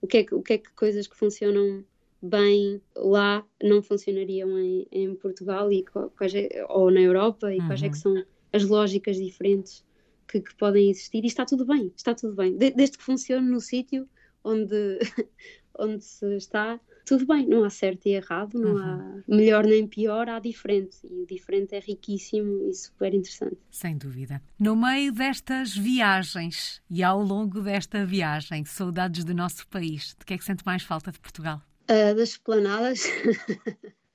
o 0.00 0.06
que 0.06 0.18
é 0.18 0.24
que, 0.24 0.34
o 0.34 0.42
que, 0.42 0.52
é 0.52 0.58
que 0.58 0.72
coisas 0.72 1.06
que 1.06 1.16
funcionam 1.16 1.84
bem 2.22 2.80
lá 2.96 3.44
não 3.62 3.82
funcionariam 3.82 4.58
em, 4.58 4.86
em 4.90 5.14
Portugal 5.14 5.70
e 5.72 5.84
quais 6.16 6.34
é, 6.34 6.64
ou 6.68 6.90
na 6.90 7.00
Europa 7.00 7.52
e 7.52 7.58
uhum. 7.58 7.66
quais 7.66 7.82
é 7.82 7.88
que 7.88 7.96
uhum. 7.96 8.00
são 8.00 8.24
as 8.52 8.64
lógicas 8.64 9.16
diferentes 9.16 9.84
que, 10.26 10.40
que, 10.40 10.54
podem 10.56 10.90
existir 10.90 11.22
e 11.22 11.26
está 11.26 11.44
tudo 11.44 11.64
bem, 11.64 11.92
está 11.94 12.14
tudo 12.14 12.34
bem, 12.34 12.56
de, 12.56 12.70
desde 12.70 12.98
que 12.98 13.04
funcione 13.04 13.48
no 13.48 13.60
sítio 13.60 14.08
onde, 14.42 14.98
onde 15.78 16.02
se 16.04 16.36
está, 16.36 16.80
tudo 17.04 17.26
bem, 17.26 17.46
não 17.46 17.62
há 17.64 17.70
certo 17.70 18.06
e 18.06 18.14
errado, 18.14 18.58
não 18.58 18.74
uhum. 18.74 18.82
há 18.82 19.22
melhor 19.28 19.64
nem 19.64 19.86
pior, 19.86 20.28
há 20.28 20.40
diferente 20.40 20.98
e 21.04 21.22
o 21.22 21.26
diferente 21.26 21.74
é 21.74 21.78
riquíssimo 21.78 22.68
e 22.68 22.74
super 22.74 23.14
interessante. 23.14 23.58
Sem 23.70 23.96
dúvida. 23.96 24.42
No 24.58 24.74
meio 24.74 25.12
destas 25.12 25.76
viagens 25.76 26.82
e 26.90 27.02
ao 27.02 27.22
longo 27.22 27.60
desta 27.60 28.04
viagem, 28.04 28.64
saudades 28.64 29.24
do 29.24 29.34
nosso 29.34 29.68
país, 29.68 30.16
de 30.18 30.24
que 30.24 30.34
é 30.34 30.38
que 30.38 30.44
sente 30.44 30.64
mais 30.66 30.82
falta 30.82 31.12
de 31.12 31.20
Portugal? 31.20 31.62
Uh, 31.88 32.14
das 32.14 32.30
esplanadas. 32.30 33.04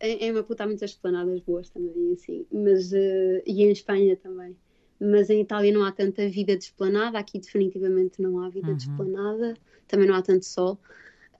em, 0.00 0.24
em 0.24 0.32
Maputo 0.32 0.62
há 0.62 0.66
muitas 0.66 0.90
esplanadas 0.90 1.40
boas 1.40 1.70
também, 1.70 2.12
assim, 2.12 2.46
mas, 2.52 2.92
uh, 2.92 3.42
e 3.46 3.62
em 3.62 3.70
Espanha 3.70 4.16
também. 4.16 4.56
Mas 5.00 5.28
em 5.28 5.40
Itália 5.40 5.72
não 5.72 5.84
há 5.84 5.92
tanta 5.92 6.28
vida 6.28 6.56
de 6.56 6.64
esplanada, 6.64 7.18
aqui 7.18 7.38
definitivamente 7.38 8.22
não 8.22 8.40
há 8.40 8.48
vida 8.48 8.68
uhum. 8.68 8.76
de 8.76 8.82
esplanada, 8.82 9.54
também 9.88 10.06
não 10.06 10.14
há 10.14 10.22
tanto 10.22 10.44
sol. 10.44 10.78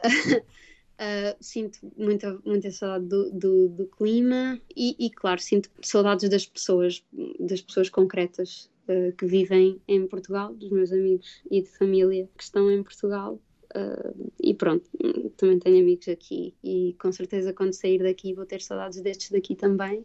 Uh, 0.04 1.36
sinto 1.40 1.78
muita, 1.96 2.38
muita 2.44 2.70
saudade 2.70 3.06
do, 3.06 3.30
do, 3.30 3.68
do 3.68 3.86
clima 3.86 4.60
e, 4.76 4.96
e, 4.98 5.10
claro, 5.10 5.40
sinto 5.40 5.70
saudades 5.80 6.28
das 6.28 6.46
pessoas, 6.46 7.04
das 7.40 7.62
pessoas 7.62 7.88
concretas 7.88 8.70
uh, 8.88 9.12
que 9.16 9.24
vivem 9.24 9.80
em 9.86 10.06
Portugal, 10.06 10.54
dos 10.54 10.70
meus 10.70 10.92
amigos 10.92 11.42
e 11.50 11.62
de 11.62 11.68
família 11.68 12.28
que 12.36 12.42
estão 12.42 12.70
em 12.70 12.82
Portugal 12.82 13.40
Uh, 13.76 14.32
e 14.40 14.54
pronto, 14.54 14.88
também 15.36 15.58
tenho 15.58 15.80
amigos 15.80 16.06
aqui 16.06 16.54
e 16.62 16.94
com 17.00 17.10
certeza 17.10 17.52
quando 17.52 17.72
sair 17.72 18.00
daqui 18.00 18.32
vou 18.32 18.46
ter 18.46 18.62
saudades 18.62 19.00
destes 19.00 19.30
daqui 19.30 19.56
também, 19.56 20.04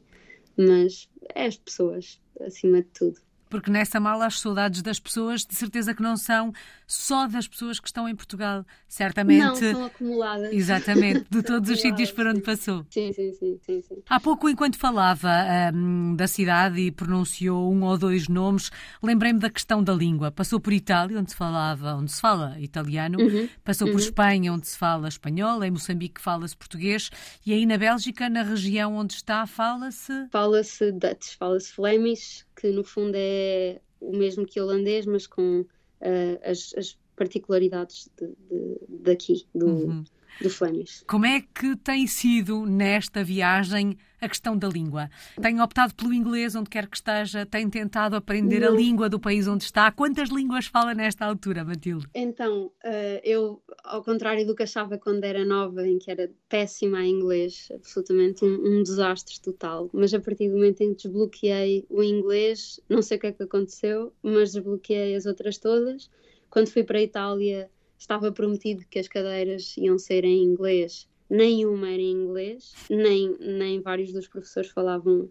mas 0.58 1.08
é 1.36 1.46
as 1.46 1.58
pessoas 1.58 2.20
acima 2.40 2.82
de 2.82 2.88
tudo 2.88 3.22
porque 3.50 3.72
nessa 3.72 4.00
mala 4.00 4.28
as 4.28 4.40
saudades 4.40 4.82
das 4.82 5.00
pessoas, 5.00 5.46
de 5.46 5.56
certeza 5.56 5.94
que 5.94 6.02
não 6.02 6.16
são 6.16 6.54
só 6.86 7.28
das 7.28 7.48
pessoas 7.48 7.80
que 7.80 7.88
estão 7.88 8.08
em 8.08 8.16
Portugal, 8.16 8.66
certamente. 8.88 9.44
Não, 9.44 9.56
são 9.56 9.86
acumuladas. 9.86 10.52
Exatamente, 10.54 11.26
de 11.30 11.44
todos 11.44 11.70
os 11.70 11.82
sítios 11.82 12.12
por 12.12 12.28
onde 12.28 12.42
passou. 12.42 12.86
Sim, 12.90 13.12
sim, 13.14 13.32
sim. 13.34 13.60
sim, 13.66 13.82
sim. 13.82 14.04
Há 14.10 14.20
pouco, 14.20 14.50
enquanto 14.50 14.78
falava 14.78 15.30
um, 15.74 16.16
da 16.16 16.28
cidade 16.28 16.80
e 16.80 16.92
pronunciou 16.92 17.72
um 17.72 17.84
ou 17.84 17.98
dois 17.98 18.28
nomes, 18.28 18.72
lembrei-me 19.04 19.40
da 19.40 19.50
questão 19.50 19.84
da 19.84 19.94
língua. 19.94 20.32
Passou 20.32 20.60
por 20.60 20.74
Itália, 20.74 21.20
onde 21.20 21.32
se 21.32 21.38
falava, 21.38 21.96
onde 21.96 22.12
se 22.12 22.22
fala 22.22 22.60
italiano, 22.60 23.20
uhum, 23.20 23.50
passou 23.64 23.88
uhum. 23.88 23.94
por 23.94 24.00
Espanha, 24.00 24.54
onde 24.54 24.68
se 24.68 24.78
fala 24.78 25.08
espanhol, 25.08 25.64
em 25.64 25.72
Moçambique 25.72 26.22
fala-se 26.22 26.56
português, 26.56 27.10
e 27.46 27.54
aí 27.54 27.66
na 27.66 27.78
Bélgica, 27.78 28.30
na 28.30 28.44
região 28.44 28.96
onde 28.96 29.14
está, 29.14 29.46
fala-se. 29.46 30.28
Fala-se 30.32 30.92
Dutch, 30.92 31.36
fala-se 31.38 31.74
Flemish, 31.74 32.46
que 32.60 32.72
no 32.72 32.84
fundo 32.84 33.16
é 33.16 33.80
o 34.02 34.16
mesmo 34.16 34.46
que 34.46 34.60
holandês, 34.60 35.06
mas 35.06 35.26
com 35.26 35.62
uh, 35.62 36.40
as, 36.44 36.74
as, 36.78 36.98
particularidades 37.16 38.10
de, 38.18 38.28
de, 38.28 38.78
daqui, 38.88 39.46
do, 39.54 39.68
uhum. 39.68 40.04
Do 40.42 40.50
Flemish. 40.50 41.04
Como 41.08 41.26
é 41.26 41.42
que 41.42 41.76
tem 41.78 42.08
sido 42.08 42.66
nesta 42.66 43.24
viagem 43.24 43.98
a 44.22 44.28
questão 44.28 44.58
da 44.58 44.68
língua? 44.68 45.10
Tem 45.42 45.62
optado 45.62 45.94
pelo 45.96 46.14
inglês 46.14 46.56
onde 46.56 46.70
quer 46.70 46.88
que 46.88 46.98
esteja? 46.98 47.46
Tem 47.46 47.70
tentado 47.70 48.16
aprender 48.16 48.62
Não. 48.62 48.70
a 48.70 48.72
língua 48.72 49.10
do 49.10 49.20
país 49.20 49.48
onde 49.48 49.64
está? 49.64 49.92
Quantas 49.92 50.30
línguas 50.30 50.68
fala 50.68 50.94
nesta 50.94 51.26
altura, 51.26 51.64
Matilde? 51.64 52.08
Então, 52.14 52.66
uh, 52.66 53.20
eu, 53.24 53.62
ao 53.84 54.04
contrário 54.04 54.46
do 54.46 54.56
que 54.56 54.64
achava 54.64 54.98
quando 54.98 55.24
era 55.24 55.46
nova, 55.46 55.88
em 55.88 55.98
que 55.98 56.12
era 56.12 56.30
péssima 56.48 57.04
em 57.04 57.12
inglês, 57.12 57.70
absolutamente 57.74 58.44
um, 58.44 58.80
um 58.80 58.84
desastre 58.84 59.40
total, 59.42 59.90
mas 59.94 60.14
a 60.14 60.20
partir 60.20 60.50
do 60.50 60.56
momento 60.56 60.82
em 60.82 60.94
que 60.94 61.04
desbloqueei 61.04 61.86
o 61.90 62.04
inglês, 62.04 62.80
não 62.90 63.02
sei 63.02 63.18
o 63.18 63.20
que 63.20 63.28
é 63.28 63.32
que 63.32 63.44
aconteceu, 63.44 64.14
mas 64.22 64.54
desbloqueei 64.54 65.16
as 65.16 65.26
outras 65.26 65.58
todas. 65.58 66.10
Quando 66.50 66.70
fui 66.70 66.84
para 66.84 66.98
a 66.98 67.02
Itália, 67.02 67.70
estava 68.00 68.32
prometido 68.32 68.86
que 68.90 68.98
as 68.98 69.08
cadeiras 69.08 69.76
iam 69.78 70.00
ser 70.00 70.24
em 70.24 70.42
inglês 70.44 71.08
nenhuma 71.30 71.90
era 71.90 72.02
em 72.02 72.12
inglês, 72.12 72.74
nem, 72.90 73.38
nem 73.40 73.80
vários 73.82 74.12
dos 74.12 74.28
professores 74.28 74.72
falavam 74.72 75.30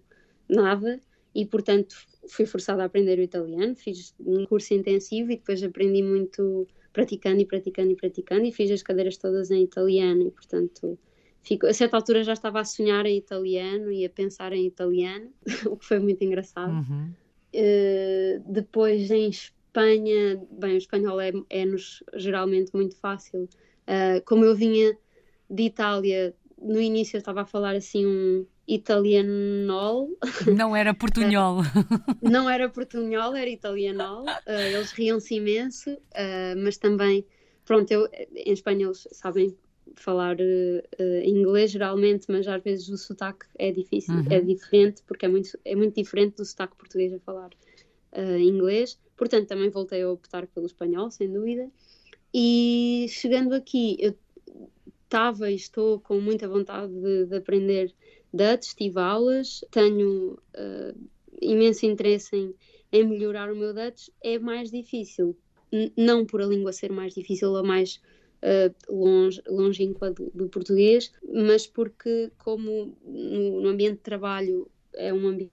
nada 0.48 1.00
e, 1.34 1.44
portanto, 1.44 1.96
fui 2.28 2.46
forçada 2.46 2.82
a 2.82 2.86
aprender 2.86 3.18
o 3.18 3.22
italiano. 3.22 3.74
Fiz 3.74 4.14
um 4.20 4.46
curso 4.46 4.72
intensivo 4.74 5.32
e 5.32 5.36
depois 5.36 5.62
aprendi 5.62 6.02
muito 6.02 6.66
praticando 6.92 7.40
e 7.40 7.46
praticando 7.46 7.92
e 7.92 7.96
praticando 7.96 8.44
e 8.44 8.52
fiz 8.52 8.70
as 8.70 8.82
cadeiras 8.82 9.16
todas 9.16 9.50
em 9.50 9.64
italiano 9.64 10.28
e, 10.28 10.30
portanto, 10.30 10.98
fico, 11.42 11.66
a 11.66 11.74
certa 11.74 11.96
altura 11.96 12.22
já 12.22 12.32
estava 12.32 12.60
a 12.60 12.64
sonhar 12.64 13.04
em 13.04 13.16
italiano 13.16 13.90
e 13.90 14.04
a 14.04 14.10
pensar 14.10 14.52
em 14.52 14.66
italiano, 14.66 15.30
o 15.66 15.76
que 15.76 15.84
foi 15.84 15.98
muito 15.98 16.22
engraçado. 16.22 16.72
Uhum. 16.72 17.10
Uh, 17.54 18.42
depois 18.46 19.10
em 19.10 19.30
Espanha, 19.68 20.40
bem, 20.50 20.74
o 20.74 20.78
espanhol 20.78 21.20
é-nos 21.20 22.02
é 22.10 22.18
geralmente 22.18 22.74
muito 22.74 22.96
fácil. 22.96 23.48
Uh, 23.86 24.24
como 24.24 24.44
eu 24.44 24.54
vinha 24.54 24.96
de 25.48 25.64
Itália, 25.64 26.34
no 26.60 26.80
início 26.80 27.16
eu 27.16 27.18
estava 27.18 27.42
a 27.42 27.46
falar 27.46 27.76
assim 27.76 28.06
um 28.06 28.46
italianol. 28.66 30.08
Não 30.46 30.74
era 30.74 30.92
portunhol. 30.96 31.58
não 32.22 32.48
era 32.48 32.68
portunhol, 32.68 33.36
era 33.36 33.48
italianol. 33.48 34.24
Uh, 34.24 34.74
eles 34.74 34.90
riam-se 34.92 35.34
imenso, 35.34 35.92
uh, 35.92 36.56
mas 36.56 36.78
também, 36.78 37.26
pronto, 37.66 37.90
eu, 37.90 38.08
em 38.34 38.52
Espanha 38.52 38.86
eles 38.86 39.06
sabem 39.12 39.54
falar 39.94 40.36
inglês 41.24 41.70
geralmente, 41.70 42.26
mas 42.28 42.46
às 42.46 42.62
vezes 42.62 42.88
o 42.88 42.96
sotaque 42.96 43.46
é 43.58 43.72
difícil, 43.72 44.14
uhum. 44.14 44.26
é 44.30 44.40
diferente, 44.40 45.02
porque 45.06 45.24
é 45.24 45.28
muito, 45.28 45.58
é 45.64 45.74
muito 45.74 45.94
diferente 45.94 46.36
do 46.36 46.44
sotaque 46.44 46.76
português 46.76 47.12
a 47.12 47.18
falar 47.18 47.50
inglês. 48.38 48.98
Portanto, 49.18 49.48
também 49.48 49.68
voltei 49.68 50.02
a 50.02 50.10
optar 50.10 50.46
pelo 50.46 50.66
espanhol, 50.66 51.10
sem 51.10 51.30
dúvida. 51.30 51.68
E 52.32 53.06
chegando 53.10 53.52
aqui, 53.52 53.96
eu 53.98 54.14
estava 55.04 55.50
e 55.50 55.56
estou 55.56 55.98
com 56.00 56.20
muita 56.20 56.46
vontade 56.46 56.92
de, 56.92 57.26
de 57.26 57.36
aprender 57.36 57.92
Dutch, 58.32 58.74
tive 58.74 59.00
aulas, 59.00 59.64
tenho 59.70 60.38
uh, 60.54 61.08
imenso 61.40 61.86
interesse 61.86 62.36
em, 62.36 62.54
em 62.92 63.06
melhorar 63.06 63.50
o 63.50 63.56
meu 63.56 63.74
Dutch, 63.74 64.08
é 64.22 64.38
mais 64.38 64.70
difícil, 64.70 65.36
N 65.72 65.92
não 65.96 66.24
por 66.24 66.42
a 66.42 66.46
língua 66.46 66.72
ser 66.72 66.92
mais 66.92 67.14
difícil 67.14 67.50
ou 67.50 67.64
mais 67.64 68.00
uh, 68.42 68.94
longe, 68.94 69.42
longínqua 69.48 70.10
do, 70.10 70.30
do, 70.34 70.48
português, 70.48 71.10
mas 71.26 71.66
porque 71.66 72.30
como 72.38 72.96
no, 73.04 73.62
no 73.62 73.68
ambiente 73.68 73.96
de 73.96 74.02
trabalho 74.02 74.70
é 74.94 75.12
um 75.12 75.26
ambiente 75.26 75.50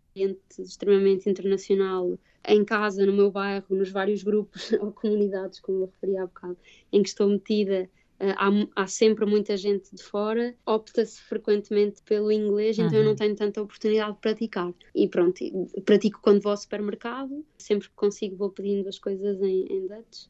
extremamente 0.59 1.29
internacional, 1.29 2.17
em 2.47 2.63
casa, 2.63 3.05
no 3.05 3.13
meu 3.13 3.31
bairro, 3.31 3.65
nos 3.69 3.89
vários 3.89 4.23
grupos 4.23 4.71
ou 4.79 4.91
comunidades, 4.91 5.59
como 5.59 5.79
eu 5.79 5.85
referi 5.85 6.17
há 6.17 6.25
bocado, 6.25 6.57
em 6.91 7.01
que 7.01 7.09
estou 7.09 7.27
metida, 7.27 7.89
Uh, 8.17 8.31
há, 8.37 8.83
há, 8.83 8.87
sempre 8.87 9.25
muita 9.25 9.57
gente 9.57 9.93
de 9.93 10.01
fora, 10.01 10.55
opta-se 10.65 11.21
frequentemente 11.21 12.01
pelo 12.03 12.31
inglês, 12.31 12.79
então 12.79 12.93
uhum. 12.93 12.97
eu 12.99 13.03
não 13.03 13.09
uhum. 13.09 13.17
tenho 13.17 13.35
tanta 13.35 13.61
oportunidade 13.61 14.13
de 14.13 14.19
praticar. 14.19 14.73
E 14.95 15.05
pronto, 15.05 15.43
pratico 15.83 16.21
quando 16.21 16.41
vou 16.41 16.51
ao 16.51 16.57
supermercado, 16.57 17.45
sempre 17.57 17.89
que 17.89 17.93
consigo 17.93 18.37
vou 18.37 18.49
pedindo 18.49 18.87
as 18.87 18.97
coisas 18.97 19.41
em, 19.41 19.65
em 19.69 19.87
Dutch. 19.87 20.27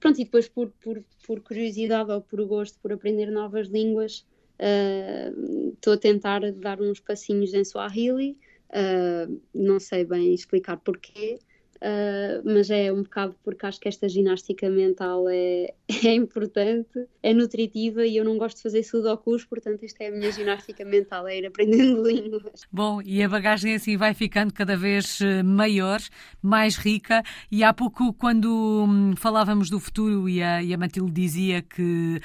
Pronto, 0.00 0.20
e 0.20 0.24
depois 0.24 0.48
por, 0.48 0.72
por, 0.82 1.00
por 1.24 1.40
curiosidade 1.42 2.10
ou 2.10 2.22
por 2.22 2.44
gosto 2.44 2.76
por 2.80 2.92
aprender 2.92 3.30
novas 3.30 3.68
línguas, 3.68 4.26
ah, 4.58 5.32
estou 5.74 5.92
uh, 5.92 5.96
a 5.96 5.98
tentar 5.98 6.52
dar 6.52 6.80
uns 6.80 6.98
passinhos 6.98 7.54
em 7.54 7.64
Swahili, 7.64 8.36
uh, 8.74 9.40
não 9.54 9.78
sei 9.78 10.04
bem 10.04 10.34
explicar 10.34 10.76
porquê, 10.78 11.38
Uh, 11.82 12.38
mas 12.44 12.70
é 12.70 12.92
um 12.92 13.02
bocado 13.02 13.34
porque 13.42 13.66
acho 13.66 13.80
que 13.80 13.88
esta 13.88 14.08
ginástica 14.08 14.70
mental 14.70 15.28
é, 15.28 15.74
é 16.06 16.14
importante, 16.14 17.08
é 17.20 17.34
nutritiva 17.34 18.06
e 18.06 18.16
eu 18.16 18.24
não 18.24 18.38
gosto 18.38 18.58
de 18.58 18.62
fazer 18.62 18.84
sudokus, 18.84 19.44
portanto 19.44 19.84
isto 19.84 20.00
é 20.00 20.06
a 20.06 20.12
minha 20.12 20.30
ginástica 20.30 20.84
mental, 20.84 21.26
é 21.26 21.38
ir 21.38 21.46
aprendendo 21.46 22.00
línguas. 22.06 22.62
Bom, 22.70 23.02
e 23.02 23.20
a 23.20 23.28
bagagem 23.28 23.74
assim 23.74 23.96
vai 23.96 24.14
ficando 24.14 24.54
cada 24.54 24.76
vez 24.76 25.20
eh, 25.20 25.42
maior, 25.42 26.00
mais 26.40 26.76
rica 26.76 27.20
e 27.50 27.64
há 27.64 27.74
pouco 27.74 28.12
quando 28.12 28.86
hum, 28.88 29.16
falávamos 29.16 29.68
do 29.68 29.80
futuro 29.80 30.28
e 30.28 30.40
a, 30.40 30.62
e 30.62 30.72
a 30.72 30.78
Matilde 30.78 31.10
dizia 31.10 31.62
que 31.62 32.20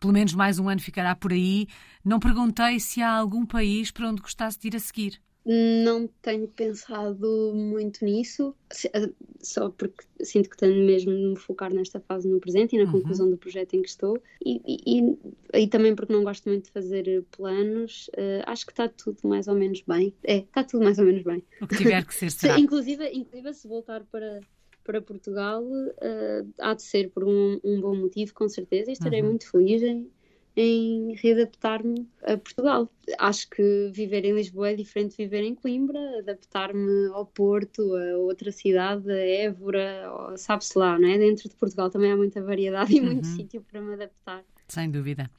pelo 0.00 0.12
menos 0.12 0.34
mais 0.34 0.58
um 0.58 0.68
ano 0.68 0.80
ficará 0.80 1.14
por 1.14 1.32
aí, 1.32 1.68
não 2.04 2.18
perguntei 2.18 2.80
se 2.80 3.00
há 3.00 3.12
algum 3.12 3.46
país 3.46 3.92
para 3.92 4.08
onde 4.08 4.20
gostasse 4.20 4.58
de 4.58 4.66
ir 4.66 4.74
a 4.76 4.80
seguir. 4.80 5.20
Não 5.48 6.08
tenho 6.22 6.48
pensado 6.48 7.52
muito 7.54 8.04
nisso, 8.04 8.52
eh, 8.92 9.10
só 9.40 9.70
porque 9.70 10.04
sinto 10.20 10.50
que 10.50 10.56
tenho 10.56 10.84
mesmo 10.84 11.12
de 11.12 11.24
me 11.24 11.36
focar 11.36 11.72
nesta 11.72 12.00
fase 12.00 12.28
no 12.28 12.40
presente 12.40 12.74
e 12.74 12.78
na 12.80 12.86
uhum. 12.86 12.98
conclusão 12.98 13.30
do 13.30 13.36
projeto 13.36 13.74
em 13.74 13.82
que 13.82 13.88
estou, 13.88 14.20
e, 14.44 14.60
e, 14.66 15.16
e, 15.54 15.68
também 15.68 15.94
porque 15.94 16.12
não 16.12 16.24
gosto 16.24 16.48
muito 16.48 16.64
de 16.64 16.72
fazer 16.72 17.24
planos, 17.30 18.08
uh, 18.08 18.42
acho 18.46 18.66
que 18.66 18.72
está 18.72 18.88
tudo 18.88 19.18
mais 19.22 19.46
ou 19.46 19.54
menos 19.54 19.82
bem. 19.86 20.12
É, 20.24 20.38
está 20.38 20.64
tudo 20.64 20.82
mais 20.82 20.98
ou 20.98 21.04
menos 21.04 21.22
bem. 21.22 21.40
O 21.60 21.68
que 21.68 21.76
tiver 21.76 22.02
que 22.04 22.14
ser, 22.14 22.32
será. 22.32 22.58
inclusive, 22.58 23.08
inclusive, 23.12 23.54
se 23.54 23.68
voltar 23.68 24.02
para, 24.10 24.40
para 24.82 25.00
Portugal, 25.00 25.62
uh, 25.62 26.52
há 26.58 26.74
de 26.74 26.82
ser 26.82 27.10
por 27.10 27.22
um, 27.22 27.60
um, 27.62 27.80
bom 27.80 27.94
motivo, 27.94 28.34
com 28.34 28.48
certeza, 28.48 28.90
e 28.90 28.94
estarei 28.94 29.20
uhum. 29.20 29.28
muito 29.28 29.48
feliz 29.48 29.80
em, 29.80 30.10
em 30.56 31.14
readaptar-me 31.16 32.08
a 32.22 32.36
Portugal. 32.38 32.90
Acho 33.18 33.50
que 33.50 33.90
viver 33.92 34.24
em 34.24 34.34
Lisboa 34.34 34.70
é 34.70 34.74
diferente 34.74 35.10
de 35.10 35.24
viver 35.24 35.42
em 35.42 35.54
Coimbra, 35.54 36.00
adaptar-me 36.18 37.08
ao 37.12 37.26
Porto, 37.26 37.82
a 37.94 38.16
outra 38.16 38.50
cidade, 38.50 39.10
a 39.10 39.18
Évora, 39.18 40.34
sabe-se 40.36 40.78
lá, 40.78 40.98
não 40.98 41.08
é? 41.08 41.18
Dentro 41.18 41.48
de 41.48 41.56
Portugal 41.56 41.90
também 41.90 42.10
há 42.10 42.16
muita 42.16 42.42
variedade 42.42 42.96
e 42.96 43.00
muito 43.00 43.26
uhum. 43.26 43.36
sítio 43.36 43.62
para 43.70 43.82
me 43.82 43.94
adaptar. 43.94 44.42
Sem 44.66 44.90
dúvida. 44.90 45.30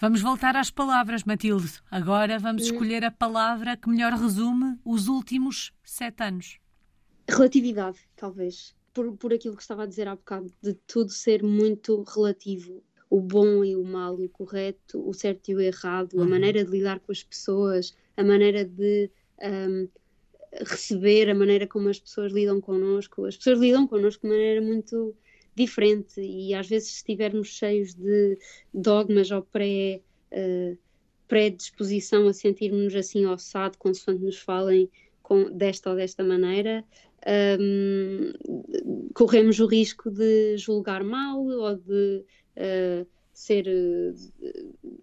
Vamos 0.00 0.22
voltar 0.22 0.56
às 0.56 0.70
palavras, 0.70 1.24
Matilde. 1.24 1.80
Agora 1.90 2.38
vamos 2.38 2.68
uhum. 2.68 2.74
escolher 2.74 3.04
a 3.04 3.10
palavra 3.10 3.76
que 3.76 3.88
melhor 3.88 4.12
resume 4.12 4.78
os 4.84 5.08
últimos 5.08 5.72
sete 5.82 6.22
anos. 6.22 6.58
Relatividade, 7.28 7.98
talvez. 8.14 8.74
Por, 8.92 9.16
por 9.16 9.32
aquilo 9.32 9.56
que 9.56 9.62
estava 9.62 9.82
a 9.82 9.86
dizer 9.86 10.06
há 10.06 10.14
bocado, 10.14 10.52
de 10.62 10.74
tudo 10.86 11.10
ser 11.10 11.42
muito 11.42 12.04
relativo 12.04 12.80
o 13.10 13.20
bom 13.20 13.64
e 13.64 13.76
o 13.76 13.84
mal, 13.84 14.14
o 14.14 14.28
correto, 14.28 15.06
o 15.06 15.12
certo 15.12 15.50
e 15.50 15.54
o 15.54 15.60
errado, 15.60 16.14
uhum. 16.14 16.22
a 16.22 16.26
maneira 16.26 16.64
de 16.64 16.70
lidar 16.70 17.00
com 17.00 17.12
as 17.12 17.22
pessoas, 17.22 17.94
a 18.16 18.24
maneira 18.24 18.64
de 18.64 19.10
um, 19.42 19.88
receber, 20.62 21.28
a 21.30 21.34
maneira 21.34 21.66
como 21.66 21.88
as 21.88 21.98
pessoas 21.98 22.32
lidam 22.32 22.60
connosco. 22.60 23.24
As 23.24 23.36
pessoas 23.36 23.58
lidam 23.58 23.86
connosco 23.86 24.22
de 24.22 24.28
maneira 24.28 24.60
muito 24.60 25.14
diferente 25.54 26.20
e 26.20 26.54
às 26.54 26.68
vezes 26.68 26.88
se 26.88 26.96
estivermos 26.96 27.48
cheios 27.48 27.94
de 27.94 28.38
dogmas 28.72 29.30
ou 29.30 29.42
pré, 29.42 30.00
uh, 30.32 30.76
predisposição 31.28 32.26
a 32.28 32.32
sentirmos 32.32 32.94
assim 32.94 33.26
ossado, 33.26 33.78
consoante 33.78 34.22
nos 34.22 34.38
falem 34.38 34.90
com, 35.22 35.50
desta 35.50 35.90
ou 35.90 35.96
desta 35.96 36.22
maneira, 36.22 36.84
um, 37.58 38.32
corremos 39.14 39.58
o 39.58 39.66
risco 39.66 40.10
de 40.10 40.56
julgar 40.58 41.02
mal 41.02 41.42
ou 41.44 41.76
de 41.76 42.24
uh, 42.56 43.06
ser 43.32 43.66
uh, 43.66 44.94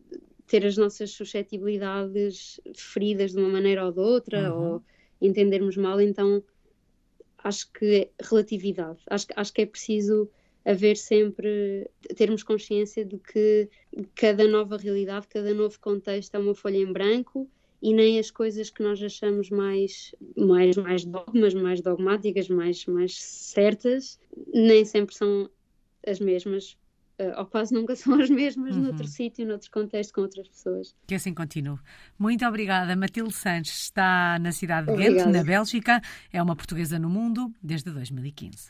ter 0.48 0.66
as 0.66 0.76
nossas 0.76 1.12
suscetibilidades 1.12 2.60
feridas 2.76 3.32
de 3.32 3.38
uma 3.38 3.50
maneira 3.50 3.86
ou 3.86 3.92
de 3.92 4.00
outra 4.00 4.54
uhum. 4.54 4.74
ou 4.74 4.84
entendermos 5.22 5.78
mal 5.78 6.02
então 6.02 6.44
acho 7.38 7.72
que 7.72 7.86
é 7.96 8.10
relatividade 8.22 9.00
acho, 9.08 9.28
acho 9.36 9.54
que 9.54 9.62
é 9.62 9.66
preciso 9.66 10.30
haver 10.66 10.96
sempre 10.96 11.90
termos 12.16 12.44
consciência 12.44 13.04
de 13.06 13.18
que 13.18 13.70
cada 14.16 14.48
nova 14.48 14.78
realidade 14.78 15.28
cada 15.28 15.54
novo 15.54 15.80
contexto 15.80 16.36
é 16.36 16.40
uma 16.40 16.54
folha 16.54 16.78
em 16.78 16.92
branco 16.92 17.50
e 17.82 17.94
nem 17.94 18.20
as 18.20 18.30
coisas 18.30 18.70
que 18.70 18.84
nós 18.84 19.02
achamos 19.02 19.50
mais 19.50 20.14
mais 20.36 20.76
mais 20.76 21.06
dogmas 21.06 21.54
mais 21.54 21.82
dogmáticas 21.82 22.50
mais 22.50 22.86
mais 22.86 23.22
certas 23.22 24.20
nem 24.54 24.84
sempre 24.86 25.16
são 25.16 25.50
as 26.06 26.20
mesmas 26.20 26.78
ou 27.38 27.46
quase 27.46 27.74
nunca 27.74 27.96
são 27.98 28.20
as 28.20 28.30
mesmas 28.30 28.76
uhum. 28.76 28.84
noutro 28.84 29.08
sítio, 29.08 29.48
noutro 29.48 29.70
contexto, 29.72 30.14
com 30.14 30.22
outras 30.22 30.48
pessoas. 30.48 30.96
Que 31.08 31.16
assim 31.16 31.34
continue. 31.34 31.80
Muito 32.18 32.46
obrigada. 32.46 32.96
Matilde 32.96 33.34
Sanches 33.34 33.84
está 33.84 34.38
na 34.40 34.52
cidade 34.52 34.88
de 34.88 34.96
Ghent, 34.96 35.26
na 35.26 35.44
Bélgica. 35.44 36.02
É 36.32 36.42
uma 36.42 36.56
portuguesa 36.56 37.00
no 37.00 37.10
mundo 37.10 37.52
desde 37.62 37.92
2015. 37.92 38.70